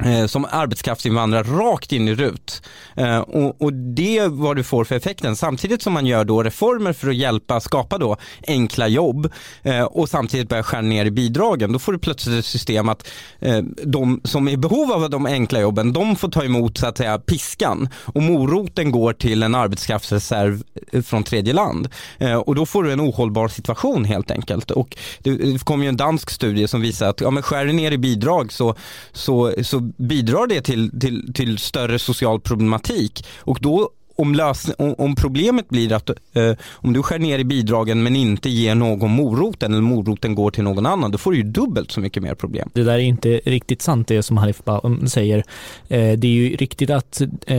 Eh, 0.05 0.25
som 0.25 0.45
arbetskraftsinvandrare 0.51 1.43
rakt 1.43 1.91
in 1.91 2.07
i 2.07 2.15
RUT. 2.15 2.61
Eh, 2.95 3.19
och, 3.19 3.61
och, 3.61 3.73
det 3.73 4.17
är 4.17 4.27
vad 4.27 4.55
du 4.55 4.63
får 4.63 4.83
för 4.83 4.95
effekten. 4.95 5.35
Samtidigt 5.35 5.81
som 5.81 5.93
man 5.93 6.05
gör 6.05 6.25
då 6.25 6.43
reformer 6.43 6.93
för 6.93 7.09
att 7.09 7.15
hjälpa 7.15 7.59
skapa 7.59 7.97
då 7.97 8.17
enkla 8.47 8.87
jobb 8.87 9.31
eh, 9.63 9.83
och 9.83 10.09
samtidigt 10.09 10.49
börja 10.49 10.63
skära 10.63 10.81
ner 10.81 11.05
i 11.05 11.11
bidragen. 11.11 11.71
Då 11.71 11.79
får 11.79 11.91
du 11.91 11.99
plötsligt 11.99 12.39
ett 12.39 12.45
system 12.45 12.89
att 12.89 13.07
de 13.83 14.21
som 14.23 14.47
är 14.47 14.51
i 14.51 14.57
behov 14.57 14.91
av 14.91 15.09
de 15.09 15.25
enkla 15.25 15.59
jobben, 15.59 15.93
de 15.93 16.15
får 16.15 16.29
ta 16.29 16.43
emot 16.43 16.77
så 16.77 16.87
att 16.87 16.97
säga 16.97 17.19
piskan 17.19 17.89
och 18.03 18.23
moroten 18.23 18.91
går 18.91 19.13
till 19.13 19.43
en 19.43 19.55
arbetskraftsreserv 19.55 20.63
från 21.03 21.23
tredje 21.23 21.53
land. 21.53 21.89
Och 22.45 22.55
då 22.55 22.65
får 22.65 22.83
du 22.83 22.91
en 22.91 23.01
ohållbar 23.01 23.47
situation 23.47 24.05
helt 24.05 24.31
enkelt. 24.31 24.71
Och 24.71 24.97
det 25.19 25.65
kom 25.65 25.83
ju 25.83 25.89
en 25.89 25.97
dansk 25.97 26.29
studie 26.29 26.67
som 26.67 26.81
visar 26.81 27.09
att 27.09 27.21
ja, 27.21 27.31
men 27.31 27.43
skär 27.43 27.65
ner 27.65 27.91
i 27.91 27.97
bidrag 27.97 28.51
så, 28.53 28.75
så, 29.11 29.53
så 29.63 29.86
bidrar 29.97 30.47
det 30.47 30.61
till, 30.61 30.99
till, 30.99 31.33
till 31.33 31.57
större 31.57 31.99
social 31.99 32.39
problematik 32.39 33.25
och 33.37 33.59
då 33.61 33.89
om, 34.17 34.35
lös, 34.35 34.71
om, 34.77 35.15
problemet 35.15 35.69
blir 35.69 35.93
att 35.93 36.09
eh, 36.09 36.53
om 36.71 36.93
du 36.93 37.03
skär 37.03 37.19
ner 37.19 37.39
i 37.39 37.43
bidragen 37.43 38.03
men 38.03 38.15
inte 38.15 38.49
ger 38.49 38.75
någon 38.75 39.11
moroten 39.11 39.71
eller 39.71 39.81
moroten 39.81 40.35
går 40.35 40.51
till 40.51 40.63
någon 40.63 40.85
annan, 40.85 41.11
då 41.11 41.17
får 41.17 41.31
du 41.31 41.37
ju 41.37 41.43
dubbelt 41.43 41.91
så 41.91 41.99
mycket 41.99 42.23
mer 42.23 42.35
problem. 42.35 42.69
Det 42.73 42.83
där 42.83 42.93
är 42.93 42.97
inte 42.97 43.41
riktigt 43.45 43.81
sant 43.81 44.07
det 44.07 44.23
som 44.23 44.37
Hanif 44.37 44.61
um, 44.83 45.07
säger. 45.07 45.37
Eh, 45.87 46.13
det 46.17 46.27
är 46.27 46.31
ju 46.31 46.55
riktigt 46.55 46.89
att 46.89 47.21
eh, 47.47 47.57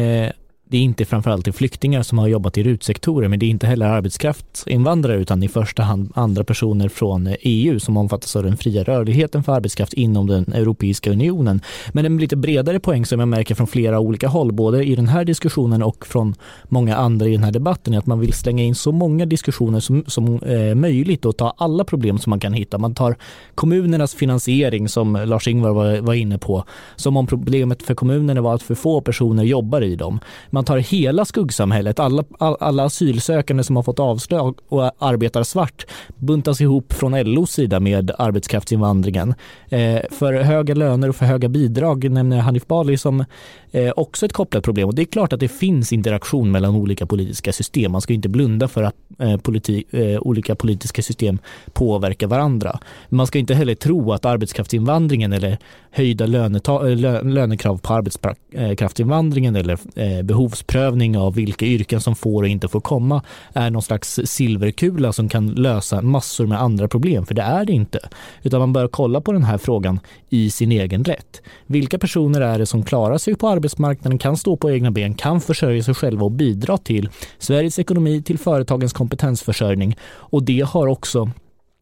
det 0.71 0.77
är 0.77 0.83
inte 0.83 1.05
framförallt 1.05 1.57
flyktingar 1.57 2.03
som 2.03 2.19
har 2.19 2.29
jobbat 2.29 2.59
i 2.59 2.63
rutsektorer, 2.63 3.29
men 3.29 3.39
det 3.39 3.47
är 3.47 3.51
inte 3.51 3.67
heller 3.67 3.87
arbetskraftsinvandrare, 3.87 5.17
utan 5.17 5.43
i 5.43 5.49
första 5.49 5.83
hand 5.83 6.13
andra 6.15 6.45
personer 6.45 6.89
från 6.89 7.35
EU 7.41 7.81
som 7.81 7.97
omfattas 7.97 8.37
av 8.37 8.43
den 8.43 8.57
fria 8.57 8.83
rörligheten 8.83 9.45
för 9.45 9.53
arbetskraft 9.53 9.93
inom 9.93 10.27
den 10.27 10.53
Europeiska 10.53 11.11
unionen. 11.11 11.61
Men 11.93 12.05
en 12.05 12.19
lite 12.19 12.37
bredare 12.37 12.81
poäng 12.81 13.07
som 13.07 13.21
jag 13.21 13.29
märker 13.29 13.55
från 13.55 13.67
flera 13.67 14.01
olika 14.01 14.29
håll, 14.29 14.53
både 14.53 14.85
i 14.85 14.95
den 14.95 15.09
här 15.09 15.25
diskussionen 15.25 15.83
och 15.83 16.07
från 16.07 16.35
många 16.65 16.97
andra 16.97 17.27
i 17.27 17.33
den 17.33 17.45
här 17.45 17.53
debatten, 17.53 17.95
är 17.95 17.99
att 17.99 18.07
man 18.07 18.21
vill 18.21 18.33
slänga 18.33 18.63
in 18.63 18.75
så 18.75 18.93
många 18.93 19.27
diskussioner 19.27 19.81
som, 19.81 20.05
som 20.07 20.43
eh, 20.43 20.75
möjligt 20.75 21.25
och 21.25 21.37
ta 21.37 21.55
alla 21.59 21.85
problem 21.85 22.19
som 22.19 22.31
man 22.31 22.41
kan 22.41 22.53
hitta. 22.53 22.79
Man 22.79 22.95
tar 22.95 23.17
kommunernas 23.55 24.15
finansiering, 24.15 24.89
som 24.89 25.17
Lars-Ingvar 25.17 25.71
var, 25.71 26.01
var 26.01 26.15
inne 26.15 26.39
på, 26.39 26.65
som 26.97 27.17
om 27.17 27.27
problemet 27.27 27.83
för 27.83 27.95
kommunerna 27.95 28.41
var 28.41 28.55
att 28.55 28.63
för 28.63 28.75
få 28.75 29.01
personer 29.01 29.45
jobbar 29.45 29.81
i 29.81 29.97
dem 29.97 30.21
man 30.58 30.58
man 30.59 30.65
tar 30.65 30.79
hela 30.79 31.25
skuggsamhället, 31.25 31.99
alla, 31.99 32.25
alla 32.39 32.85
asylsökande 32.85 33.65
som 33.65 33.77
har 33.77 33.83
fått 33.83 33.99
avslag 33.99 34.59
och 34.69 35.05
arbetar 35.05 35.43
svart 35.43 35.87
buntas 36.17 36.61
ihop 36.61 36.93
från 36.93 37.21
LOs 37.23 37.53
sida 37.53 37.81
med 37.81 38.11
arbetskraftsinvandringen. 38.19 39.35
Eh, 39.69 40.01
för 40.11 40.33
höga 40.33 40.75
löner 40.75 41.09
och 41.09 41.17
för 41.17 41.27
höga 41.27 41.49
bidrag 41.49 42.11
nämner 42.11 42.39
Hanif 42.39 42.67
Bali 42.67 42.97
som 42.97 43.25
eh, 43.71 43.93
också 43.97 44.27
ett 44.27 44.33
kopplat 44.33 44.65
problem. 44.65 44.89
Och 44.89 44.95
det 44.95 45.03
är 45.03 45.07
klart 45.07 45.33
att 45.33 45.41
det 45.41 45.49
finns 45.49 45.93
interaktion 45.93 46.51
mellan 46.51 46.75
olika 46.75 47.07
politiska 47.07 47.53
system. 47.53 47.93
Man 47.93 48.01
ska 48.01 48.13
inte 48.13 48.29
blunda 48.29 48.69
för 48.69 48.83
att 48.83 48.95
eh, 49.19 49.37
politi 49.37 49.85
eh, 49.91 50.21
olika 50.21 50.55
politiska 50.55 51.03
system 51.03 51.39
påverkar 51.73 52.27
varandra. 52.27 52.79
Man 53.09 53.27
ska 53.27 53.39
inte 53.39 53.55
heller 53.55 53.75
tro 53.75 54.13
att 54.13 54.25
arbetskraftsinvandringen 54.25 55.33
eller 55.33 55.59
höjda 55.91 56.25
eh, 56.25 56.97
lö 56.97 57.23
lönekrav 57.23 57.79
på 57.79 57.95
arbetskraftsinvandringen 57.95 59.57
eh, 59.57 59.61
eller 59.61 59.79
eh, 59.95 60.23
behovsprövning 60.49 61.19
av 61.19 61.35
vilka 61.35 61.67
yrken 61.67 62.01
som 62.01 62.15
får 62.15 62.43
och 62.43 62.49
inte 62.49 62.69
får 62.69 62.81
komma 62.81 63.23
är 63.53 63.71
någon 63.71 63.83
slags 63.83 64.21
silverkula 64.25 65.13
som 65.13 65.29
kan 65.29 65.47
lösa 65.47 66.03
massor 66.03 66.47
med 66.47 66.61
andra 66.61 66.89
problem, 66.89 67.27
för 67.27 67.35
det 67.35 67.43
är 67.43 67.65
det 67.65 67.73
inte. 67.73 67.99
Utan 68.43 68.61
man 68.61 68.73
bör 68.73 68.89
kolla 68.89 69.21
på 69.21 69.33
den 69.33 69.45
här 69.45 69.59
frågan 69.59 70.01
i 70.29 70.51
sin 70.51 70.73
egen 70.73 71.05
rätt. 71.05 71.43
Vilka 71.67 71.99
personer 71.99 72.41
är 72.41 72.59
det 72.59 72.67
som 72.67 72.83
klarar 72.83 73.19
sig 73.19 73.35
på 73.35 73.49
arbetsmarknaden, 73.49 74.19
kan 74.19 74.37
stå 74.37 74.57
på 74.57 74.71
egna 74.71 74.91
ben, 74.91 75.15
kan 75.15 75.41
försörja 75.41 75.83
sig 75.83 75.95
själva 75.95 76.25
och 76.25 76.31
bidra 76.31 76.79
till 76.79 77.09
Sveriges 77.39 77.79
ekonomi, 77.79 78.23
till 78.23 78.39
företagens 78.39 78.93
kompetensförsörjning 78.93 79.97
och 80.31 80.43
det 80.43 80.61
har 80.61 80.87
också 80.87 81.31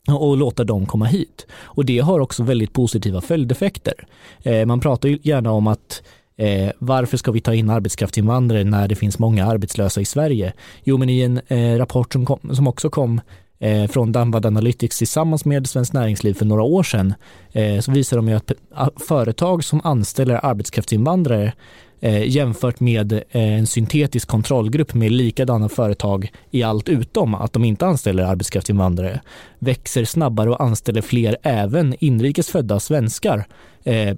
och 0.09 0.37
låta 0.37 0.65
dem 0.65 0.87
komma 0.87 1.05
hit. 1.05 1.47
Och 1.53 1.85
det 1.85 1.99
har 1.99 2.21
också 2.21 2.43
väldigt 2.43 2.73
positiva 2.73 3.21
följdeffekter. 3.21 4.07
Eh, 4.43 4.67
man 4.67 4.81
pratar 4.81 5.09
ju 5.09 5.19
gärna 5.23 5.51
om 5.51 5.67
att 5.67 6.03
Eh, 6.39 6.71
varför 6.79 7.17
ska 7.17 7.33
vi 7.33 7.41
ta 7.41 7.55
in 7.55 7.71
arbetskraftsinvandrare 7.71 8.65
när 8.65 8.89
det 8.89 8.95
finns 8.95 9.19
många 9.19 9.47
arbetslösa 9.47 10.01
i 10.01 10.05
Sverige? 10.05 10.53
Jo, 10.85 10.99
men 10.99 11.11
i 11.11 11.21
en 11.21 11.41
eh, 11.49 11.79
rapport 11.79 12.13
som, 12.13 12.27
kom, 12.27 12.55
som 12.55 12.67
också 12.67 12.91
kom 12.91 13.21
eh, 13.59 13.87
från 13.87 14.13
Danvad 14.13 14.47
Analytics 14.47 14.99
tillsammans 14.99 15.45
med 15.45 15.67
Svenskt 15.67 15.93
Näringsliv 15.93 16.35
för 16.35 16.45
några 16.45 16.63
år 16.63 16.83
sedan 16.83 17.15
eh, 17.53 17.81
så 17.81 17.93
visar 17.93 18.17
de 18.17 18.29
ju 18.29 18.35
att 18.35 18.51
eh, 18.51 18.89
företag 19.09 19.65
som 19.65 19.81
anställer 19.85 20.47
arbetskraftsinvandrare 20.47 21.53
eh, 22.01 22.29
jämfört 22.29 22.81
med 22.81 23.13
eh, 23.13 23.21
en 23.31 23.67
syntetisk 23.67 24.29
kontrollgrupp 24.29 24.95
med 24.95 25.13
likadana 25.13 25.69
företag 25.69 26.33
i 26.51 26.63
allt 26.63 26.89
utom 26.89 27.35
att 27.35 27.53
de 27.53 27.65
inte 27.65 27.87
anställer 27.87 28.25
arbetskraftsinvandrare 28.25 29.21
växer 29.59 30.05
snabbare 30.05 30.51
och 30.51 30.61
anställer 30.61 31.03
fler 31.03 31.37
även 31.43 31.95
inrikes 31.99 32.49
födda 32.49 32.81
svenskar 32.81 33.47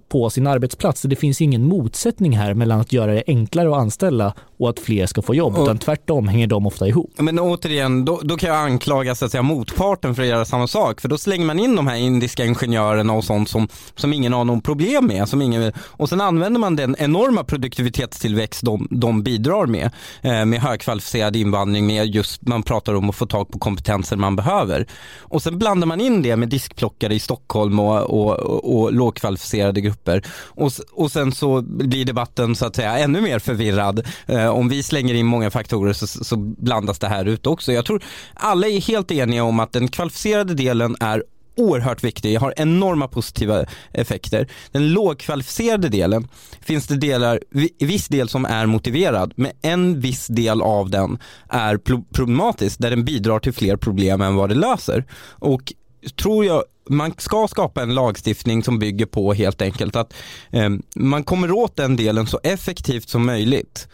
på 0.09 0.31
sin 0.31 0.47
arbetsplats. 0.47 1.03
Det 1.03 1.17
finns 1.17 1.41
ingen 1.41 1.65
motsättning 1.65 2.37
här 2.37 2.55
mellan 2.55 2.81
att 2.81 2.93
göra 2.93 3.15
det 3.15 3.23
enklare 3.27 3.69
att 3.69 3.81
anställa 3.81 4.35
och 4.59 4.71
att 4.71 4.81
fler 4.81 5.07
ska 5.07 5.23
få 5.23 5.35
jobb, 5.35 5.57
och, 5.57 5.63
utan 5.63 5.79
tvärtom 5.79 6.29
hänger 6.29 6.47
de 6.47 6.67
ofta 6.67 6.89
ihop. 6.89 7.13
Men 7.17 7.39
återigen, 7.39 8.05
då, 8.05 8.21
då 8.23 8.37
kan 8.37 8.51
jag 8.51 8.59
anklaga 8.59 9.15
så 9.15 9.25
att 9.25 9.31
säga, 9.31 9.43
motparten 9.43 10.15
för 10.15 10.23
att 10.23 10.29
göra 10.29 10.45
samma 10.45 10.67
sak, 10.67 11.01
för 11.01 11.09
då 11.09 11.19
slänger 11.19 11.47
man 11.47 11.59
in 11.59 11.77
de 11.77 11.87
här 11.87 11.97
indiska 11.97 12.45
ingenjörerna 12.45 13.13
och 13.13 13.25
sånt 13.25 13.49
som, 13.49 13.69
som 13.95 14.13
ingen 14.13 14.33
har 14.33 14.45
någon 14.45 14.61
problem 14.61 15.07
med. 15.07 15.29
Som 15.29 15.43
ingen, 15.43 15.73
och 15.79 16.09
sen 16.09 16.21
använder 16.21 16.61
man 16.61 16.77
den 16.77 16.97
enorma 16.99 17.45
produktivitetstillväxt 17.45 18.65
de, 18.65 18.89
de 18.91 19.23
bidrar 19.23 19.67
med, 19.67 19.91
eh, 20.23 20.45
med 20.45 20.61
högkvalificerad 20.61 21.37
invandring, 21.37 21.87
med 21.87 22.07
just, 22.07 22.47
man 22.47 22.63
pratar 22.63 22.95
om 22.95 23.11
att 23.11 23.17
få 23.17 23.27
tag 23.27 23.49
på 23.49 23.59
kompetenser 23.59 24.17
man 24.17 24.37
behöver. 24.37 24.87
Och 25.21 25.43
sen 25.43 25.59
blandar 25.59 25.87
man 25.87 26.01
in 26.01 26.23
det 26.23 26.37
med 26.37 26.49
diskplockare 26.49 27.15
i 27.15 27.19
Stockholm 27.19 27.79
och, 27.79 28.01
och, 28.01 28.33
och, 28.37 28.81
och 28.81 28.93
lågkvalificerade 28.93 29.58
marginaliserade 29.59 29.81
grupper. 29.81 30.23
Och, 30.57 30.73
och 30.93 31.11
sen 31.11 31.33
så 31.33 31.63
blir 31.63 32.05
debatten 32.05 32.57
så 32.57 32.67
att 32.67 32.77
säga 32.77 32.99
ännu 32.99 33.21
mer 33.21 33.39
förvirrad. 33.39 34.07
Eh, 34.27 34.49
om 34.49 34.69
vi 34.69 34.83
slänger 34.83 35.15
in 35.15 35.27
många 35.27 35.51
faktorer 35.51 35.93
så, 35.93 36.07
så 36.07 36.37
blandas 36.37 36.99
det 36.99 37.09
här 37.09 37.25
ut 37.25 37.47
också. 37.47 37.73
Jag 37.73 37.85
tror 37.85 38.03
alla 38.35 38.67
är 38.67 38.81
helt 38.81 39.11
eniga 39.11 39.45
om 39.45 39.61
att 39.61 39.73
den 39.73 39.89
kvalificerade 39.89 40.55
delen 40.55 40.97
är 41.01 41.23
oerhört 41.57 42.05
viktig, 42.05 42.39
har 42.39 42.55
enorma 42.57 43.09
positiva 43.09 43.65
effekter. 43.93 44.47
Den 44.73 44.93
lågkvalificerade 44.93 45.89
delen 45.89 46.29
finns 46.61 46.87
det 46.87 46.97
delar, 46.97 47.41
viss 47.79 48.09
del 48.09 48.29
som 48.29 48.45
är 48.45 48.67
motiverad, 48.67 49.33
men 49.37 49.53
en 49.63 50.01
viss 50.01 50.27
del 50.27 50.63
av 50.63 50.91
den 50.91 51.19
är 51.49 51.79
problematisk, 52.15 52.79
där 52.79 52.91
den 52.91 53.05
bidrar 53.05 53.41
till 53.41 53.53
fler 53.53 53.77
problem 53.77 54.21
än 54.21 54.35
vad 54.35 54.49
det 54.49 54.55
löser. 54.55 55.05
Och 55.41 55.73
tror 56.17 56.45
jag 56.45 56.65
man 56.89 57.15
ska 57.19 57.49
skapa 57.49 57.83
en 57.83 57.95
lagstiftning 57.95 58.65
som 58.65 58.79
bygger 58.79 59.07
på 59.07 59.33
helt 59.33 59.63
enkelt 59.63 59.97
att 59.97 60.15
eh, 60.51 60.71
man 60.95 61.25
kommer 61.25 61.51
åt 61.51 61.77
den 61.77 61.97
delen 61.97 62.27
så 62.27 62.41
effektivt 62.43 63.09
som 63.09 63.27
möjligt 63.27 63.89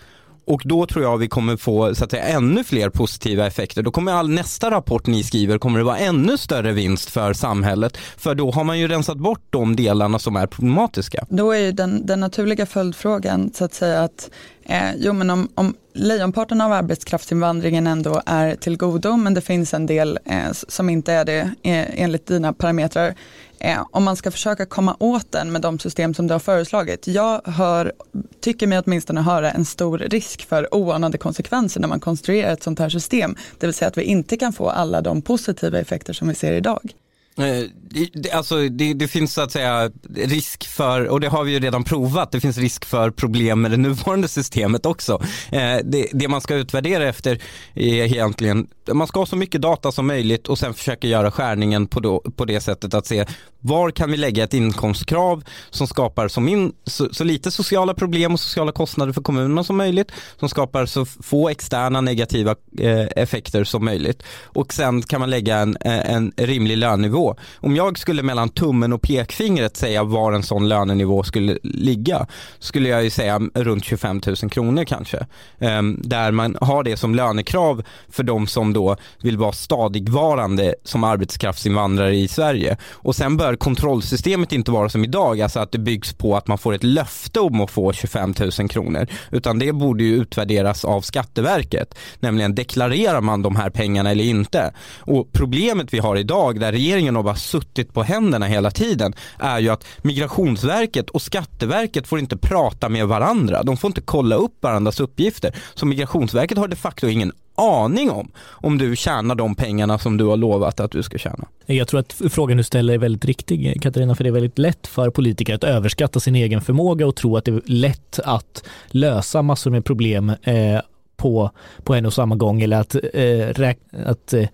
och 0.47 0.63
då 0.65 0.87
tror 0.87 1.05
jag 1.05 1.19
vi 1.19 1.29
kommer 1.29 1.57
få 1.57 1.95
så 1.95 2.05
att 2.05 2.11
säga, 2.11 2.25
ännu 2.25 2.65
fler 2.65 2.91
positiva 2.91 3.47
effekter. 3.47 3.83
Då 3.83 3.91
kommer 3.91 4.13
all 4.13 4.31
nästa 4.31 4.71
rapport 4.71 5.07
ni 5.07 5.23
skriver 5.23 5.59
kommer 5.59 5.79
det 5.79 5.85
vara 5.85 5.99
ännu 5.99 6.39
större 6.39 6.73
vinst 6.73 7.11
för 7.11 7.33
samhället. 7.33 7.97
För 7.97 8.35
då 8.35 8.51
har 8.51 8.65
man 8.65 8.79
ju 8.79 8.89
rensat 8.89 9.19
bort 9.19 9.43
de 9.51 9.77
delarna 9.77 10.19
som 10.19 10.37
är 10.37 10.47
problematiska. 10.47 11.27
Då 11.29 11.53
är 11.53 11.59
ju 11.59 11.73
den, 11.73 12.07
den 12.07 12.21
naturliga 12.21 12.67
följdfrågan 12.67 13.51
så 13.55 13.65
att 13.65 13.75
säga 13.75 14.03
att 14.03 14.31
eh, 14.65 14.95
jo 14.97 15.13
men 15.13 15.31
om, 15.31 15.49
om 15.55 15.75
lejonparten 15.95 16.61
av 16.61 16.73
arbetskraftsinvandringen 16.73 17.87
ändå 17.87 18.23
är 18.27 18.55
till 18.57 18.77
godo 18.77 19.17
men 19.17 19.35
det 19.35 19.41
finns 19.41 19.75
en 19.75 19.87
del 19.87 20.19
eh, 20.25 20.53
som 20.53 20.91
inte 20.91 21.13
är 21.13 21.25
det 21.25 21.41
eh, 21.63 22.03
enligt 22.03 22.27
dina 22.27 22.53
parametrar 22.53 23.15
eh, 23.59 23.87
om 23.91 24.05
man 24.05 24.17
ska 24.17 24.31
försöka 24.31 24.67
komma 24.67 24.97
åt 24.99 25.33
den 25.33 25.53
med 25.53 25.61
de 25.61 25.79
system 25.79 26.15
som 26.15 26.27
du 26.27 26.35
har 26.35 26.39
föreslagit. 26.39 27.07
Jag 27.07 27.41
hör, 27.45 27.93
tycker 28.41 28.67
mig 28.67 28.83
åtminstone 28.87 29.21
höra 29.21 29.51
en 29.51 29.65
stor 29.65 29.99
risk 29.99 30.49
för 30.49 30.75
oanade 30.75 31.19
konsekvenser 31.19 31.81
när 31.81 31.89
man 31.89 32.01
konstruerar 32.01 32.53
ett 32.53 32.63
sånt 32.63 32.79
här 32.79 32.89
system. 32.89 33.37
Det 33.59 33.67
vill 33.67 33.75
säga 33.75 33.89
att 33.89 33.99
vi 33.99 34.03
inte 34.03 34.37
kan 34.37 34.53
få 34.53 34.71
alla 34.71 35.01
de 35.01 35.23
positiva 35.23 35.79
effekter 35.79 36.13
som 36.13 36.29
vi 36.29 36.35
ser 36.35 36.53
idag. 36.53 36.95
Eh, 37.39 37.65
det, 37.95 38.11
det, 38.13 38.31
alltså 38.31 38.69
det, 38.69 38.95
det, 38.95 39.09
finns 39.09 39.35
så 39.35 39.41
att 39.41 39.53
säga 39.53 39.91
risk 40.15 40.69
för, 40.69 41.09
och 41.09 41.21
det 41.21 41.29
har 41.29 41.45
vi 41.45 41.53
ju 41.53 41.61
redan 41.61 41.85
provat, 41.85 42.33
det 42.33 42.41
finns 42.41 42.59
risk 42.59 42.85
för 42.85 43.11
problem 43.11 43.61
med 43.61 43.71
det 43.71 43.77
nuvarande 43.77 44.29
systemet 44.29 44.87
också. 44.87 45.23
Eh, 45.53 45.77
det, 45.85 46.09
det, 46.13 46.29
man 46.29 46.41
ska 46.41 46.55
utvärdera 46.55 47.09
efter 47.09 47.43
är 47.75 48.05
egentligen, 48.05 48.67
man 48.93 49.07
ska 49.07 49.19
ha 49.19 49.27
så 49.27 49.37
mycket 49.37 49.63
data 49.63 49.93
som 49.93 50.07
möjligt 50.07 50.49
och 50.49 50.59
sen 50.59 50.75
försöka 50.75 51.09
göra 51.09 51.31
skärningen 51.31 51.87
på, 51.87 52.01
då, 52.01 52.21
på 52.37 52.45
det 52.45 52.61
sättet 52.61 52.95
att 52.95 53.07
se 53.07 53.25
var 53.67 53.91
kan 53.91 54.11
vi 54.11 54.17
lägga 54.17 54.45
ett 54.45 54.55
inkomstkrav 54.55 55.45
som 55.71 55.87
skapar 55.87 56.29
så, 56.29 56.41
min, 56.41 56.73
så, 56.87 57.09
så, 57.15 57.25
lite 57.25 57.51
sociala 57.51 57.95
problem 57.95 58.33
och 58.33 58.41
sociala 58.41 58.73
kostnader 58.73 59.13
för 59.13 59.23
kommunerna 59.23 59.65
som 59.65 59.77
möjligt, 59.77 60.13
som 60.39 60.49
skapar 60.49 60.87
så 60.87 61.05
få 61.05 61.49
externa 61.49 62.01
negativa 62.01 62.55
eh, 62.79 63.07
effekter 63.17 63.65
som 63.65 63.85
möjligt. 63.85 64.23
Och 64.43 64.75
sen 64.75 65.03
kan 65.03 65.21
man 65.21 65.31
lägga 65.31 65.57
en, 65.59 65.77
en 65.81 66.33
rimlig 66.37 66.77
lönenivå. 66.77 67.37
Om 67.57 67.77
jag 67.77 67.84
jag 67.85 67.99
skulle 67.99 68.23
mellan 68.23 68.49
tummen 68.49 68.93
och 68.93 69.03
pekfingret 69.03 69.77
säga 69.77 70.05
var 70.05 70.33
en 70.33 70.43
sån 70.43 70.69
lönenivå 70.69 71.23
skulle 71.23 71.59
ligga, 71.63 72.27
skulle 72.59 72.89
jag 72.89 73.05
ju 73.05 73.11
säga 73.11 73.41
runt 73.55 73.85
25 73.85 74.21
000 74.27 74.51
kronor 74.51 74.85
kanske. 74.85 75.27
Ehm, 75.59 76.01
där 76.05 76.31
man 76.33 76.57
har 76.61 76.83
det 76.83 76.97
som 76.97 77.15
lönekrav 77.15 77.83
för 78.09 78.23
de 78.23 78.47
som 78.47 78.73
då 78.73 78.97
vill 79.23 79.39
vara 79.39 79.53
stadigvarande 79.53 80.75
som 80.85 81.05
arbetskraftsinvandrare 81.05 82.17
i 82.17 82.29
Sverige. 82.29 82.77
Och 82.93 83.17
sen 83.17 83.37
bör 83.37 83.57
kontrollsystemet 83.57 84.53
inte 84.53 84.71
vara 84.71 84.89
som 84.89 85.05
idag, 85.05 85.41
alltså 85.41 85.61
att 85.61 85.73
det 85.73 85.79
byggs 85.79 86.13
på 86.13 86.37
att 86.37 86.47
man 86.47 86.59
får 86.59 86.75
ett 86.75 86.85
löfte 86.85 87.41
om 87.41 87.61
att 87.61 87.71
få 87.71 87.93
25 87.93 88.35
000 88.59 88.69
kronor, 88.69 89.07
utan 89.31 89.59
det 89.59 89.73
borde 89.73 90.05
ju 90.05 90.15
utvärderas 90.15 90.85
av 90.85 91.01
Skatteverket, 91.01 91.95
nämligen 92.21 92.55
deklarerar 92.55 93.21
man 93.21 93.43
de 93.43 93.57
här 93.57 93.71
pengarna 93.71 94.11
eller 94.11 94.25
inte? 94.25 94.75
Och 94.99 95.33
problemet 95.33 95.95
vi 95.95 95.99
har 95.99 96.17
idag, 96.17 96.61
där 96.61 96.73
regeringen 96.73 97.17
har 97.17 97.23
bara 97.23 97.37
suttit 97.37 97.74
på 97.83 98.03
händerna 98.03 98.47
hela 98.47 98.71
tiden, 98.71 99.15
är 99.39 99.59
ju 99.59 99.69
att 99.69 99.85
Migrationsverket 100.03 101.11
och 101.11 101.23
Skatteverket 101.23 102.07
får 102.07 102.19
inte 102.19 102.37
prata 102.37 102.89
med 102.89 103.07
varandra, 103.07 103.63
de 103.63 103.77
får 103.77 103.89
inte 103.89 104.01
kolla 104.01 104.37
upp 104.37 104.63
varandras 104.63 105.01
uppgifter, 105.01 105.55
så 105.75 105.87
Migrationsverket 105.87 106.59
har 106.59 106.69
de 106.69 106.77
facto 106.77 107.09
ingen 107.09 107.33
aning 107.57 108.11
om 108.11 108.31
om 108.39 108.79
du 108.79 108.97
tjänar 108.97 109.35
de 109.35 109.55
pengarna 109.55 109.99
som 109.99 110.17
du 110.17 110.25
har 110.25 110.37
lovat 110.37 110.81
att 110.81 110.91
du 110.91 111.03
ska 111.03 111.19
tjäna. 111.19 111.49
Jag 111.67 111.89
tror 111.89 112.01
att 112.01 112.21
frågan 112.31 112.57
du 112.57 112.63
ställer 112.63 112.95
är 112.95 112.99
väldigt 112.99 113.25
riktig 113.25 113.83
Katarina, 113.83 114.15
för 114.15 114.25
det 114.25 114.31
är 114.31 114.33
väldigt 114.33 114.59
lätt 114.59 114.87
för 114.87 115.11
politiker 115.11 115.55
att 115.55 115.65
överskatta 115.65 116.21
sin 116.21 116.35
egen 116.35 116.61
förmåga 116.61 117.07
och 117.07 117.17
tro 117.17 117.37
att 117.37 117.45
det 117.45 117.51
är 117.51 117.63
lätt 117.65 118.21
att 118.25 118.65
lösa 118.89 119.43
massor 119.43 119.71
med 119.71 119.85
problem 119.85 120.33
eh, 120.43 120.81
på, 121.17 121.51
på 121.83 121.95
en 121.95 122.07
och 122.07 122.13
samma 122.13 122.37
gång 122.37 122.63
eller 122.63 122.81
att, 122.81 122.97
eh, 123.15 123.75
att 124.07 124.33
eh, 124.33 124.49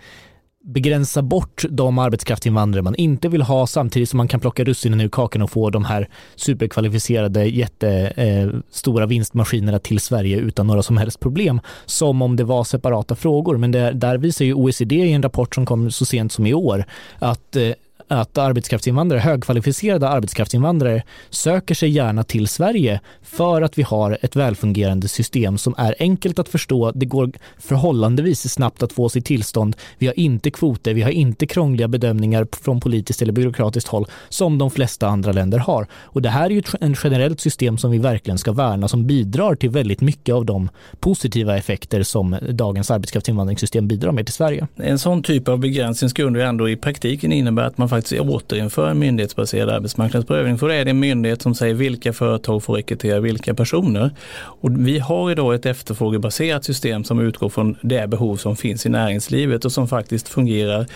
begränsa 0.72 1.22
bort 1.22 1.64
de 1.70 1.98
arbetskraftsinvandrare 1.98 2.82
man 2.82 2.94
inte 2.94 3.28
vill 3.28 3.42
ha 3.42 3.66
samtidigt 3.66 4.08
som 4.08 4.16
man 4.16 4.28
kan 4.28 4.40
plocka 4.40 4.64
russinen 4.64 5.00
ur 5.00 5.08
kakan 5.08 5.42
och 5.42 5.50
få 5.50 5.70
de 5.70 5.84
här 5.84 6.08
superkvalificerade 6.36 7.44
jättestora 7.44 9.04
eh, 9.04 9.08
vinstmaskinerna 9.08 9.78
till 9.78 10.00
Sverige 10.00 10.36
utan 10.36 10.66
några 10.66 10.82
som 10.82 10.96
helst 10.96 11.20
problem 11.20 11.60
som 11.86 12.22
om 12.22 12.36
det 12.36 12.44
var 12.44 12.64
separata 12.64 13.14
frågor. 13.14 13.56
Men 13.56 13.72
det, 13.72 13.92
där 13.92 14.18
visar 14.18 14.44
ju 14.44 14.54
OECD 14.54 14.96
i 14.96 15.12
en 15.12 15.22
rapport 15.22 15.54
som 15.54 15.66
kom 15.66 15.90
så 15.90 16.04
sent 16.04 16.32
som 16.32 16.46
i 16.46 16.54
år 16.54 16.84
att 17.18 17.56
eh, 17.56 17.70
att 18.10 18.38
arbetskraftsinvandrare, 18.38 19.20
högkvalificerade 19.20 20.08
arbetskraftsinvandrare 20.08 21.02
söker 21.30 21.74
sig 21.74 21.90
gärna 21.90 22.24
till 22.24 22.48
Sverige 22.48 23.00
för 23.22 23.62
att 23.62 23.78
vi 23.78 23.82
har 23.82 24.18
ett 24.22 24.36
välfungerande 24.36 25.08
system 25.08 25.58
som 25.58 25.74
är 25.78 25.94
enkelt 25.98 26.38
att 26.38 26.48
förstå. 26.48 26.92
Det 26.94 27.06
går 27.06 27.32
förhållandevis 27.58 28.52
snabbt 28.52 28.82
att 28.82 28.92
få 28.92 29.08
sitt 29.08 29.24
tillstånd. 29.24 29.76
Vi 29.98 30.06
har 30.06 30.18
inte 30.18 30.50
kvoter, 30.50 30.94
vi 30.94 31.02
har 31.02 31.10
inte 31.10 31.46
krångliga 31.46 31.88
bedömningar 31.88 32.46
från 32.62 32.80
politiskt 32.80 33.22
eller 33.22 33.32
byråkratiskt 33.32 33.88
håll 33.88 34.06
som 34.28 34.58
de 34.58 34.70
flesta 34.70 35.08
andra 35.08 35.32
länder 35.32 35.58
har. 35.58 35.86
Och 35.92 36.22
det 36.22 36.28
här 36.28 36.46
är 36.46 36.50
ju 36.50 36.58
ett 36.58 36.98
generellt 37.04 37.40
system 37.40 37.78
som 37.78 37.90
vi 37.90 37.98
verkligen 37.98 38.38
ska 38.38 38.52
värna 38.52 38.88
som 38.88 39.06
bidrar 39.06 39.54
till 39.54 39.70
väldigt 39.70 40.00
mycket 40.00 40.34
av 40.34 40.44
de 40.44 40.68
positiva 41.00 41.56
effekter 41.56 42.02
som 42.02 42.36
dagens 42.50 42.90
arbetskraftsinvandringssystem 42.90 43.88
bidrar 43.88 44.12
med 44.12 44.26
till 44.26 44.34
Sverige. 44.34 44.66
En 44.76 44.98
sån 44.98 45.22
typ 45.22 45.48
av 45.48 45.58
begränsning 45.58 46.10
skulle 46.10 46.44
ändå 46.46 46.68
i 46.68 46.76
praktiken 46.76 47.32
innebära 47.32 47.66
att 47.66 47.78
man 47.78 47.88
faktiskt 47.88 47.99
återinför 48.20 48.90
en 48.90 48.98
myndighetsbaserad 48.98 49.70
arbetsmarknadsprövning. 49.70 50.58
För 50.58 50.68
då 50.68 50.74
är 50.74 50.84
det 50.84 50.90
en 50.90 51.00
myndighet 51.00 51.42
som 51.42 51.54
säger 51.54 51.74
vilka 51.74 52.12
företag 52.12 52.62
får 52.62 52.74
rekrytera 52.74 53.20
vilka 53.20 53.54
personer. 53.54 54.10
Och 54.36 54.70
vi 54.86 54.98
har 54.98 55.30
idag 55.30 55.54
ett 55.54 55.66
efterfrågebaserat 55.66 56.64
system 56.64 57.04
som 57.04 57.20
utgår 57.20 57.48
från 57.48 57.76
det 57.82 58.10
behov 58.10 58.36
som 58.36 58.56
finns 58.56 58.86
i 58.86 58.88
näringslivet 58.88 59.64
och 59.64 59.72
som 59.72 59.88
faktiskt 59.88 60.28
fungerar 60.28 60.86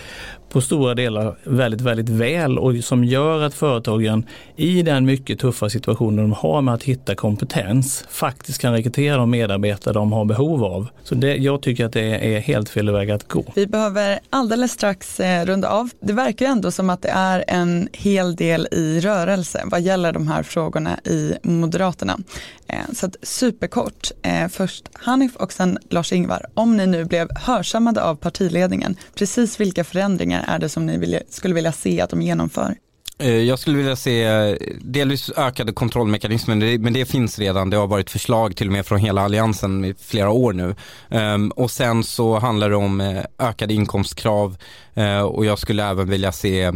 på 0.49 0.61
stora 0.61 0.95
delar 0.95 1.37
väldigt, 1.43 1.81
väldigt 1.81 2.09
väl 2.09 2.59
och 2.59 2.75
som 2.83 3.03
gör 3.03 3.41
att 3.41 3.53
företagen 3.53 4.25
i 4.55 4.81
den 4.81 5.05
mycket 5.05 5.39
tuffa 5.39 5.69
situationen 5.69 6.17
de 6.17 6.33
har 6.33 6.61
med 6.61 6.73
att 6.73 6.83
hitta 6.83 7.15
kompetens 7.15 8.05
faktiskt 8.09 8.61
kan 8.61 8.73
rekrytera 8.73 9.17
de 9.17 9.29
medarbetare 9.29 9.93
de 9.93 10.11
har 10.11 10.25
behov 10.25 10.63
av. 10.63 10.87
Så 11.03 11.15
det, 11.15 11.35
jag 11.35 11.61
tycker 11.61 11.85
att 11.85 11.93
det 11.93 12.35
är 12.35 12.39
helt 12.39 12.69
fel 12.69 12.91
väg 12.91 13.11
att 13.11 13.27
gå. 13.27 13.43
Vi 13.55 13.67
behöver 13.67 14.19
alldeles 14.29 14.71
strax 14.71 15.19
eh, 15.19 15.45
runda 15.45 15.69
av. 15.69 15.89
Det 15.99 16.13
verkar 16.13 16.45
ändå 16.45 16.71
som 16.71 16.89
att 16.89 17.01
det 17.01 17.09
är 17.09 17.43
en 17.47 17.89
hel 17.93 18.35
del 18.35 18.67
i 18.71 18.99
rörelse 18.99 19.61
vad 19.65 19.81
gäller 19.81 20.11
de 20.11 20.27
här 20.27 20.43
frågorna 20.43 20.99
i 21.03 21.33
Moderaterna. 21.43 22.17
Eh, 22.67 22.93
så 22.93 23.05
att 23.05 23.15
superkort, 23.21 24.11
eh, 24.21 24.47
först 24.47 24.89
Hanif 24.93 25.35
och 25.35 25.53
sen 25.53 25.77
Lars-Ingvar, 25.89 26.45
om 26.53 26.77
ni 26.77 26.87
nu 26.87 27.05
blev 27.05 27.27
hörsammade 27.35 28.03
av 28.03 28.15
partiledningen, 28.15 28.95
precis 29.15 29.59
vilka 29.59 29.83
förändringar 29.83 30.34
är 30.47 30.59
det 30.59 30.69
som 30.69 30.85
ni 30.85 30.97
vill, 30.97 31.19
skulle 31.29 31.53
vilja 31.53 31.71
se 31.71 32.01
att 32.01 32.09
de 32.09 32.21
genomför? 32.21 32.75
Eh, 33.17 33.29
jag 33.29 33.59
skulle 33.59 33.77
vilja 33.77 33.95
se 33.95 34.23
eh, 34.23 34.55
delvis 34.81 35.29
ökade 35.37 35.71
kontrollmekanismer, 35.71 36.77
men 36.77 36.93
det 36.93 37.05
finns 37.05 37.39
redan. 37.39 37.69
Det 37.69 37.77
har 37.77 37.87
varit 37.87 38.09
förslag 38.09 38.55
till 38.55 38.67
och 38.67 38.73
med 38.73 38.85
från 38.85 38.99
hela 38.99 39.21
alliansen 39.21 39.85
i 39.85 39.95
flera 39.99 40.29
år 40.29 40.53
nu. 40.53 40.75
Ehm, 41.09 41.51
och 41.51 41.71
sen 41.71 42.03
så 42.03 42.39
handlar 42.39 42.69
det 42.69 42.75
om 42.75 43.01
eh, 43.01 43.23
ökade 43.39 43.73
inkomstkrav 43.73 44.57
och 45.31 45.45
jag 45.45 45.59
skulle 45.59 45.85
även 45.85 46.09
vilja 46.09 46.31
se 46.31 46.71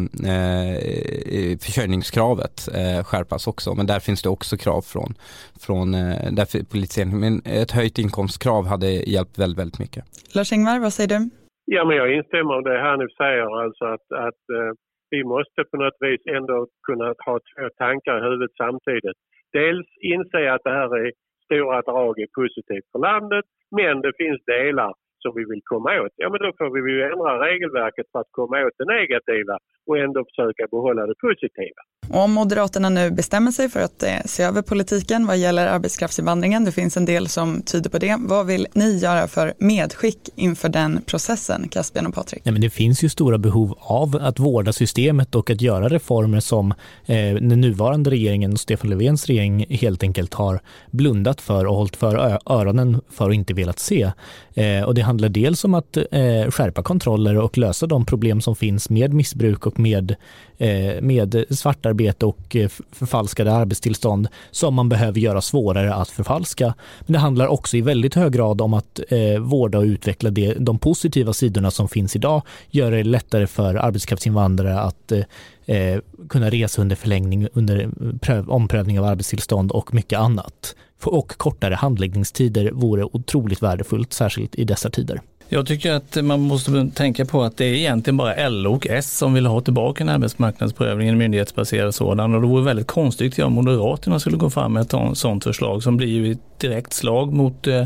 försörjningskravet 1.60 2.70
skärpas 3.04 3.48
också. 3.48 3.76
Men 3.76 3.86
där 3.86 4.00
finns 4.00 4.22
det 4.22 4.30
också 4.30 4.58
krav 4.58 4.82
från, 4.82 5.16
från 5.60 5.92
där 5.92 6.64
politiseringen. 6.64 7.20
Men 7.20 7.42
ett 7.46 7.72
höjt 7.72 8.00
inkomstkrav 8.00 8.68
hade 8.68 8.92
hjälpt 8.92 9.38
väldigt, 9.38 9.60
väldigt 9.60 9.80
mycket. 9.80 10.06
Lars-Ingvar, 10.32 10.80
vad 10.80 10.94
säger 10.94 11.08
du? 11.08 11.30
Ja, 11.76 11.86
men 11.86 11.98
jag 11.98 12.14
instämmer 12.14 12.60
i 12.60 12.64
det 12.64 12.80
här 12.86 12.98
nu 12.98 13.08
säger, 13.18 13.62
alltså 13.64 13.86
att, 13.86 14.08
att 14.28 14.44
eh, 14.58 14.72
vi 15.10 15.24
måste 15.24 15.64
på 15.72 15.78
något 15.78 16.00
vis 16.00 16.22
ändå 16.38 16.68
kunna 16.88 17.06
ha 17.26 17.40
två 17.40 17.64
eh, 17.64 17.70
tankar 17.78 18.18
i 18.18 18.24
huvudet 18.24 18.52
samtidigt. 18.58 19.20
Dels 19.54 19.88
inse 20.14 20.54
att 20.54 20.64
det 20.64 20.76
här 20.80 20.98
är 20.98 21.12
stora 21.46 21.82
drag 21.82 22.20
är 22.20 22.32
positivt 22.42 22.88
för 22.92 23.00
landet 23.00 23.46
men 23.80 24.02
det 24.02 24.14
finns 24.18 24.42
delar 24.46 24.94
som 25.24 25.32
vi 25.38 25.44
vill 25.52 25.64
komma 25.72 25.90
åt, 26.04 26.14
ja 26.24 26.28
men 26.32 26.40
då 26.46 26.50
får 26.60 26.70
vi 26.76 26.80
ju 26.96 27.02
ändra 27.12 27.32
regelverket 27.48 28.08
för 28.12 28.20
att 28.24 28.32
komma 28.40 28.56
åt 28.66 28.76
det 28.82 28.88
negativa 28.98 29.56
och 29.88 29.98
ändå 30.06 30.20
försöka 30.30 30.64
behålla 30.76 31.02
det 31.10 31.18
positiva. 31.28 31.82
Om 32.24 32.32
Moderaterna 32.32 32.90
nu 32.90 33.12
bestämmer 33.12 33.52
sig 33.52 33.70
för 33.70 33.80
att 33.80 34.04
eh, 34.04 34.10
se 34.26 34.44
över 34.44 34.62
politiken 34.62 35.28
vad 35.28 35.38
gäller 35.38 35.68
arbetskraftsinvandringen, 35.68 36.66
det 36.66 36.72
finns 36.72 36.98
en 36.98 37.06
del 37.06 37.28
som 37.28 37.62
tyder 37.62 37.90
på 37.90 37.98
det. 37.98 38.16
Vad 38.20 38.48
vill 38.48 38.68
ni 38.74 38.98
göra 38.98 39.28
för 39.28 39.54
medskick 39.58 40.30
inför 40.36 40.70
den 40.70 41.02
processen, 41.02 41.68
Caspian 41.70 42.08
och 42.08 42.14
Patrik? 42.14 42.42
Nej, 42.46 42.54
men 42.54 42.62
det 42.62 42.70
finns 42.70 43.04
ju 43.04 43.10
stora 43.10 43.38
behov 43.38 43.78
av 43.80 44.18
att 44.22 44.40
vårda 44.40 44.74
systemet 44.74 45.36
och 45.36 45.50
att 45.50 45.62
göra 45.62 45.88
reformer 45.88 46.40
som 46.40 46.72
eh, 47.06 47.36
den 47.42 47.62
nuvarande 47.62 48.10
regeringen 48.10 48.52
och 48.52 48.60
Stefan 48.60 48.90
Löfvens 48.90 49.28
regering 49.28 49.66
helt 49.70 50.04
enkelt 50.04 50.34
har 50.34 50.60
blundat 50.92 51.42
för 51.42 51.66
och 51.66 51.76
hållit 51.76 51.96
för 51.96 52.40
öronen 52.46 53.02
för 53.10 53.28
och 53.28 53.34
inte 53.34 53.54
velat 53.54 53.80
se. 53.80 54.12
Eh, 54.56 54.84
och 54.88 54.96
det 54.96 55.02
handlar 55.10 55.30
dels 55.30 55.66
om 55.66 55.74
att 55.74 55.98
eh, 55.98 56.50
skärpa 56.50 56.84
kontroller 56.84 57.38
och 57.38 57.58
lösa 57.58 57.88
de 57.88 58.06
problem 58.06 58.42
som 58.42 58.56
finns 58.56 58.90
med 58.90 59.14
missbruk 59.14 59.68
och 59.68 59.80
med, 59.80 60.16
eh, 60.58 61.02
med 61.02 61.46
svartarbete 61.50 62.26
och 62.26 62.56
eh, 62.56 62.70
förfalskade 62.92 63.54
arbetstillstånd 63.54 64.28
som 64.52 64.74
man 64.74 64.90
behöver 64.90 65.20
göra 65.20 65.42
svårare 65.42 65.94
att 65.94 66.10
förfalska. 66.10 66.74
Men 67.00 67.14
det 67.14 67.20
handlar 67.20 67.48
också 67.48 67.78
i 67.78 67.82
väldigt 67.82 68.16
hög 68.16 68.34
grad 68.34 68.62
om 68.62 68.74
att 68.74 69.00
eh, 69.10 69.40
vårda 69.40 69.78
och 69.78 69.84
utveckla 69.84 70.30
det, 70.30 70.54
de 70.54 70.80
positiva 70.80 71.34
sidorna 71.34 71.72
som 71.72 71.88
finns 71.88 72.16
idag, 72.16 72.42
göra 72.70 72.96
det 72.96 73.04
lättare 73.04 73.48
för 73.48 73.76
arbetskraftsinvandrare 73.76 74.80
att 74.80 75.12
eh, 75.12 75.24
eh, 75.70 76.00
kunna 76.30 76.50
resa 76.50 76.82
under 76.82 76.96
förlängning, 76.96 77.48
under 77.54 77.82
eh, 77.82 78.18
pröv, 78.22 78.50
omprövning 78.50 79.00
av 79.00 79.06
arbetstillstånd 79.06 79.72
och 79.72 79.94
mycket 79.94 80.20
annat 80.20 80.76
och 81.04 81.38
kortare 81.38 81.76
handläggningstider 81.76 82.72
vore 82.72 83.04
otroligt 83.04 83.64
värdefullt, 83.64 84.14
särskilt 84.14 84.56
i 84.56 84.64
dessa 84.64 84.90
tider. 84.90 85.22
Jag 85.52 85.68
tycker 85.68 85.94
att 85.94 86.26
man 86.26 86.40
måste 86.40 86.92
tänka 86.96 87.26
på 87.26 87.44
att 87.44 87.58
det 87.58 87.66
är 87.66 87.74
egentligen 87.74 88.18
bara 88.18 88.50
LO 88.50 88.76
och 88.76 88.88
S 88.88 89.18
som 89.18 89.34
vill 89.34 89.46
ha 89.46 89.62
tillbaka 89.62 90.04
en 90.04 90.10
arbetsmarknadsprövning, 90.10 91.08
en 91.08 91.18
myndighetsbaserad 91.18 91.96
sådan. 91.96 92.36
Och 92.36 92.42
det 92.42 92.48
vore 92.48 92.64
väldigt 92.64 92.88
konstigt 92.88 93.40
om 93.40 93.54
Moderaterna 93.54 94.20
skulle 94.20 94.38
gå 94.38 94.50
fram 94.50 94.74
med 94.74 94.82
ett 94.82 95.18
sådant 95.18 95.44
förslag 95.44 95.84
som 95.84 95.98
blir 95.98 96.08
ju 96.08 96.32
ett 96.32 96.60
direkt 96.60 96.94
slag 96.94 97.34
mot 97.34 97.68
eh, 97.68 97.86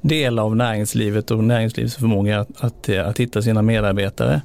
delar 0.00 0.42
av 0.42 0.56
näringslivet 0.56 1.30
och 1.30 1.44
näringslivets 1.44 1.96
förmåga 1.96 2.40
att, 2.40 2.64
att, 2.64 2.88
att 2.88 3.20
hitta 3.20 3.42
sina 3.42 3.62
medarbetare. 3.62 4.42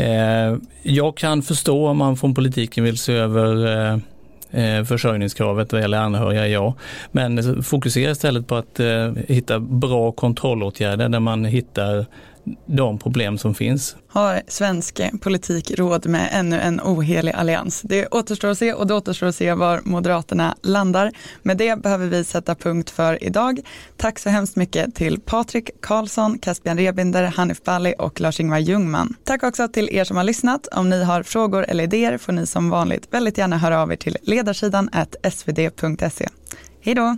Eh, 0.00 0.56
jag 0.82 1.16
kan 1.16 1.42
förstå 1.42 1.88
om 1.88 1.96
man 1.96 2.16
från 2.16 2.34
politiken 2.34 2.84
vill 2.84 2.98
se 2.98 3.12
över 3.12 3.66
eh, 3.66 3.98
eh, 4.64 4.84
försörjningskravet 4.84 5.72
vad 5.72 5.80
gäller 5.80 5.98
anhöriga, 5.98 6.48
ja. 6.48 6.74
Men 7.12 7.62
fokusera 7.62 8.10
istället 8.10 8.46
på 8.46 8.56
att 8.56 8.80
hitta 9.28 9.60
bra 9.60 10.12
kontrollåtgärder 10.12 11.08
där 11.08 11.20
man 11.20 11.44
hittar 11.44 12.06
de 12.66 12.98
problem 12.98 13.38
som 13.38 13.54
finns. 13.54 13.96
Har 14.08 14.40
svensk 14.46 15.00
politik 15.20 15.70
råd 15.78 16.06
med 16.06 16.28
ännu 16.32 16.60
en 16.60 16.80
ohelig 16.80 17.32
allians? 17.32 17.82
Det 17.82 18.06
återstår 18.06 18.48
att 18.48 18.58
se 18.58 18.72
och 18.72 18.86
det 18.86 18.94
återstår 18.94 19.26
att 19.26 19.34
se 19.34 19.54
var 19.54 19.80
Moderaterna 19.84 20.56
landar. 20.62 21.12
Med 21.42 21.56
det 21.56 21.82
behöver 21.82 22.06
vi 22.06 22.24
sätta 22.24 22.54
punkt 22.54 22.90
för 22.90 23.24
idag. 23.24 23.60
Tack 23.96 24.18
så 24.18 24.28
hemskt 24.30 24.56
mycket 24.56 24.94
till 24.94 25.20
Patrik 25.20 25.70
Karlsson, 25.80 26.38
Caspian 26.38 26.78
Rebinder, 26.78 27.22
Hanif 27.24 27.62
Bali 27.62 27.94
och 27.98 28.20
Lars-Ingvar 28.20 28.58
Ljungman. 28.58 29.14
Tack 29.24 29.42
också 29.42 29.68
till 29.68 29.88
er 29.92 30.04
som 30.04 30.16
har 30.16 30.24
lyssnat. 30.24 30.66
Om 30.72 30.90
ni 30.90 31.04
har 31.04 31.22
frågor 31.22 31.64
eller 31.68 31.84
idéer 31.84 32.18
får 32.18 32.32
ni 32.32 32.46
som 32.46 32.70
vanligt 32.70 33.08
väldigt 33.10 33.38
gärna 33.38 33.58
höra 33.58 33.82
av 33.82 33.92
er 33.92 33.96
till 33.96 34.16
ledarsidan 34.22 34.90
svd.se. 35.22 36.28
Hej 36.82 36.94
då! 36.94 37.16